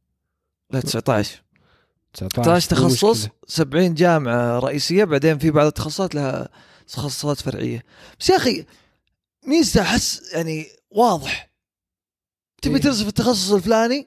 لا 0.71 0.81
19 0.81 1.43
19 2.13 2.43
19 2.43 2.83
مو 2.83 2.89
تخصص 2.89 3.05
مشكلة. 3.05 3.33
70 3.47 3.95
جامعة 3.95 4.59
رئيسية 4.59 5.05
بعدين 5.05 5.39
في 5.39 5.51
بعض 5.51 5.67
التخصصات 5.67 6.15
لها 6.15 6.49
تخصصات 6.89 7.41
فرعية 7.41 7.83
بس 8.21 8.31
يا 8.31 8.37
أخي 8.37 8.65
ميزته 9.47 9.83
أحس 9.83 10.33
يعني 10.33 10.67
واضح 10.91 11.51
تبي 12.63 12.75
إيه. 12.75 12.81
تدرس 12.81 13.03
في 13.03 13.09
التخصص 13.09 13.53
الفلاني 13.53 14.07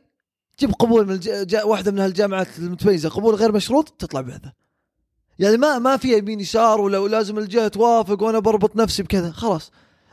تجيب 0.58 0.72
قبول 0.72 1.08
من 1.08 1.14
الج... 1.14 1.56
واحدة 1.64 1.92
من 1.92 2.00
هالجامعات 2.00 2.48
المتميزة 2.58 3.10
قبول 3.10 3.36
غير 3.36 3.52
مشروط 3.52 3.90
تطلع 3.90 4.22
بعثه 4.22 4.54
يعني 5.40 5.58
ما 5.58 5.80
ما 5.80 5.98
في 5.98 6.18
يمين 6.18 6.40
يسار 6.40 6.82
ولا 6.82 6.98
ولازم 6.98 7.38
الجهة 7.38 7.68
توافق 7.68 8.24
وأنا 8.24 8.40
بربط 8.40 8.76
نفسي 8.76 9.04
بكذا 9.04 9.32
خلاص 9.32 9.72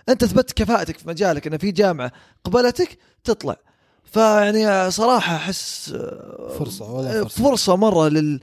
أنت 0.09 0.23
اثبتت 0.23 0.53
كفاءتك 0.53 0.99
في 0.99 1.09
مجالك 1.09 1.47
إن 1.47 1.59
في 1.59 1.71
جامعة 1.71 2.13
قبلتك 2.45 2.99
تطلع. 3.25 3.57
فيعني 4.05 4.91
صراحة 4.91 5.37
أحس 5.37 5.93
آه، 5.97 6.57
فرصة، 6.59 6.93
والله 6.93 7.23
فرصة. 7.25 7.43
فرصة 7.45 7.77
مرة 7.77 8.09
لل 8.09 8.41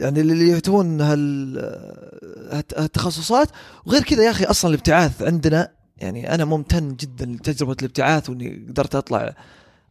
يعني 0.00 0.20
اللي 0.20 0.48
يهتمون 0.48 1.00
هال 1.00 1.58
هالت- 2.52 2.78
هالتخصصات. 2.78 3.48
وغير 3.86 4.02
كذا 4.02 4.24
يا 4.24 4.30
أخي 4.30 4.44
أصلا 4.44 4.70
الابتعاث 4.70 5.22
عندنا 5.22 5.68
يعني 5.96 6.34
أنا 6.34 6.44
ممتن 6.44 6.96
جدا 6.96 7.26
لتجربة 7.26 7.76
الابتعاث 7.80 8.30
وإني 8.30 8.66
قدرت 8.68 8.94
أطلع 8.94 9.34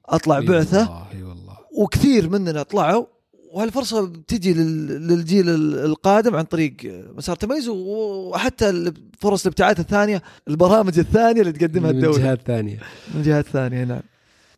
أطلع 0.05 0.39
بعثة. 0.39 1.07
اي 1.13 1.23
والله. 1.23 1.57
وكثير 1.77 2.29
مننا 2.29 2.63
طلعوا. 2.63 3.05
وهالفرصة 3.53 4.05
بتجي 4.07 4.53
لل- 4.53 5.07
للجيل 5.07 5.49
ال- 5.49 5.79
القادم 5.85 6.35
عن 6.35 6.43
طريق 6.43 6.73
مسار 7.15 7.35
تميز 7.35 7.67
وحتى 7.69 8.93
فرص 9.19 9.45
الابتعاث 9.45 9.79
الثانية 9.79 10.21
البرامج 10.47 10.99
الثانية 10.99 11.41
اللي 11.41 11.51
تقدمها 11.51 11.91
من 11.91 11.97
الدولة. 11.97 12.17
جهات 12.17 12.41
ثانية. 12.47 12.79
من 13.15 13.21
جهات 13.21 13.45
ثانية 13.45 13.83
نعم. 13.83 14.01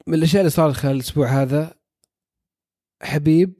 من 0.08 0.14
الأشياء 0.14 0.42
اللي 0.42 0.50
صارت 0.50 0.76
خلال 0.76 0.96
الأسبوع 0.96 1.28
هذا 1.42 1.74
حبيب 3.04 3.54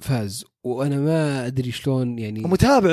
فاز 0.00 0.44
وأنا 0.64 0.96
ما 1.00 1.46
أدري 1.46 1.72
شلون 1.72 2.18
يعني 2.18 2.44
ومتابع 2.44 2.90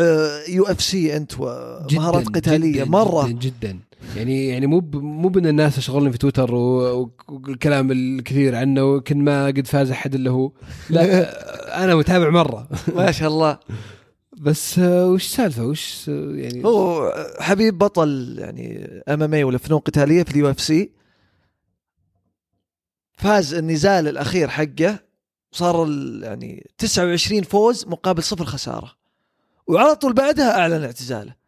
UFC 0.49 1.17
أنت 1.17 1.31
ومهارات 1.39 2.27
قتالية 2.27 2.71
جداً 2.71 2.85
مرة. 2.85 3.27
جدا 3.27 3.39
جدا. 3.39 3.79
يعني 4.15 4.47
يعني 4.47 4.67
مو 4.67 4.79
مو 4.93 5.29
بأن 5.29 5.47
الناس 5.47 5.77
يشغلون 5.77 6.11
في 6.11 6.17
تويتر 6.17 6.55
والكلام 6.55 7.91
الكثير 7.91 8.55
عنه 8.55 8.83
وكن 8.83 9.23
ما 9.23 9.45
قد 9.45 9.67
فاز 9.67 9.91
أحد 9.91 10.15
إلا 10.15 10.31
هو. 10.31 10.51
لا. 10.89 11.03
أنا 11.83 11.95
متابع 11.95 12.29
مرة. 12.29 12.67
ما 12.95 13.11
شاء 13.11 13.29
الله. 13.29 13.59
بس 14.37 14.79
وش 14.79 15.25
السالفة؟ 15.25 15.65
وش 15.65 16.07
يعني؟ 16.07 16.65
هو 16.65 17.13
حبيب 17.39 17.77
بطل 17.77 18.35
يعني 18.39 18.85
MMA 19.09 19.43
ولا 19.43 19.57
فنون 19.57 19.79
قتاليه 19.79 20.23
في 20.23 20.31
ال 20.31 20.49
UFC. 20.49 20.91
فاز 23.13 23.53
النزال 23.53 24.07
الأخير 24.07 24.47
حقه. 24.47 24.99
صار 25.51 25.87
يعني 26.23 26.69
29 26.77 27.41
فوز 27.41 27.85
مقابل 27.87 28.23
صفر 28.23 28.45
خسارة. 28.45 28.91
وعلى 29.67 29.95
طول 29.95 30.13
بعدها 30.13 30.59
أعلن 30.59 30.83
اعتزاله. 30.83 31.38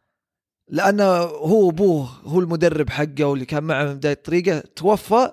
لأنه 0.67 1.03
هو 1.23 1.69
ابوه 1.69 2.09
هو 2.23 2.39
المدرب 2.39 2.89
حقه 2.89 3.23
واللي 3.23 3.45
كان 3.45 3.63
معه 3.63 3.83
من 3.85 3.93
بداية 3.93 4.19
طريقه 4.25 4.63
توفى 4.75 5.31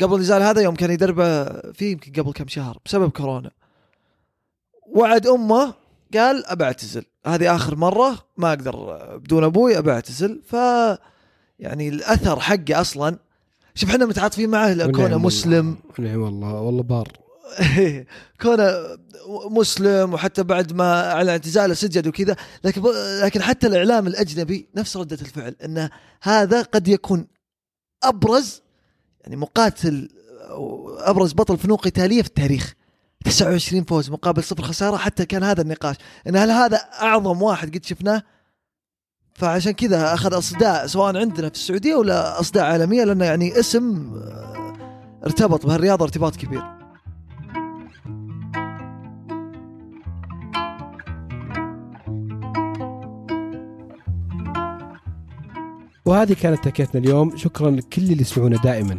قبل 0.00 0.14
النزال 0.14 0.42
هذا 0.42 0.62
يوم 0.62 0.74
كان 0.74 0.90
يدربه 0.90 1.44
فيه 1.72 1.92
يمكن 1.92 2.22
قبل 2.22 2.32
كم 2.32 2.48
شهر 2.48 2.78
بسبب 2.86 3.10
كورونا. 3.10 3.50
وعد 4.86 5.26
أمه 5.26 5.74
قال 6.14 6.46
ابى 6.46 6.64
اعتزل 6.64 7.04
هذه 7.26 7.54
آخر 7.56 7.76
مرة 7.76 8.18
ما 8.36 8.48
أقدر 8.48 8.98
بدون 9.16 9.44
أبوي 9.44 9.78
ابى 9.78 9.90
اعتزل 9.90 10.42
ف 10.46 10.52
يعني 11.58 11.88
الأثر 11.88 12.40
حقه 12.40 12.80
أصلا 12.80 13.18
شوف 13.74 13.90
إحنا 13.90 14.06
متعاطفين 14.06 14.50
معه 14.50 14.72
ونعم 14.72 14.90
كونه 14.92 15.02
والله. 15.02 15.18
مسلم. 15.18 15.76
نعم 15.98 16.20
والله 16.20 16.60
والله 16.60 16.82
بار. 16.82 17.08
كونه 18.42 18.72
مسلم 19.50 20.14
وحتى 20.14 20.42
بعد 20.42 20.72
ما 20.72 21.12
أعلن 21.12 21.28
اعتزاله 21.28 21.74
سجد 21.74 22.06
وكذا 22.06 22.36
لكن 22.64 22.82
لكن 23.22 23.42
حتى 23.42 23.66
الإعلام 23.66 24.06
الأجنبي 24.06 24.68
نفس 24.76 24.96
ردة 24.96 25.18
الفعل 25.22 25.56
انه 25.64 25.90
هذا 26.22 26.62
قد 26.62 26.88
يكون 26.88 27.26
أبرز 28.02 28.62
يعني 29.20 29.36
مقاتل 29.36 30.08
أبرز 30.98 31.32
بطل 31.32 31.58
فنون 31.58 31.76
قتالية 31.76 32.22
في 32.22 32.28
التاريخ. 32.28 32.74
29 33.24 33.84
فوز 33.84 34.10
مقابل 34.10 34.44
صفر 34.44 34.62
خسارة 34.62 34.96
حتى 34.96 35.26
كان 35.26 35.42
هذا 35.42 35.62
النقاش. 35.62 35.96
إن 36.26 36.36
هل 36.36 36.50
هذا 36.50 36.76
أعظم 36.76 37.42
واحد 37.42 37.76
قد 37.76 37.84
شفناه؟ 37.84 38.22
فعشان 39.34 39.72
كذا 39.72 40.14
أخذ 40.14 40.38
أصداء 40.38 40.86
سواء 40.86 41.16
عندنا 41.16 41.48
في 41.48 41.54
السعودية 41.54 41.94
ولا 41.94 42.40
أصداء 42.40 42.64
عالمية 42.64 43.04
لأنه 43.04 43.24
يعني 43.24 43.60
اسم 43.60 44.14
آه، 44.14 44.76
ارتبط 45.24 45.66
بهالرياضة 45.66 46.04
ارتباط 46.04 46.36
كبير. 46.36 46.79
وهذه 56.10 56.32
كانت 56.32 56.64
تكيتنا 56.64 57.00
اليوم. 57.00 57.36
شكرا 57.36 57.70
لكل 57.70 58.02
اللي 58.02 58.20
يسمعونا 58.20 58.56
دائما. 58.56 58.98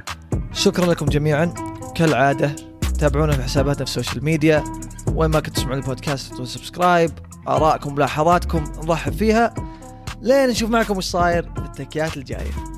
شكرا 0.53 0.85
لكم 0.85 1.05
جميعا. 1.05 1.53
كالعادة 1.95 2.55
تابعونا 2.99 3.31
في 3.31 3.43
حساباتنا 3.43 3.85
في 3.85 3.97
ال 3.97 4.01
social 4.01 4.23
media 4.23 4.63
وين 5.15 5.29
ما 5.29 5.39
كنتوا 5.39 5.53
تسمعون 5.53 5.77
البودكاست 5.77 6.41
subscribe 6.41 7.11
آرائكم 7.47 7.95
ملاحظاتكم 7.95 8.63
نرحب 8.87 9.13
فيها. 9.13 9.53
لين 10.21 10.49
نشوف 10.49 10.69
معكم 10.69 10.97
وش 10.97 11.05
صاير 11.05 11.43
في 11.43 11.61
التكيات 11.61 12.17
الجاية. 12.17 12.70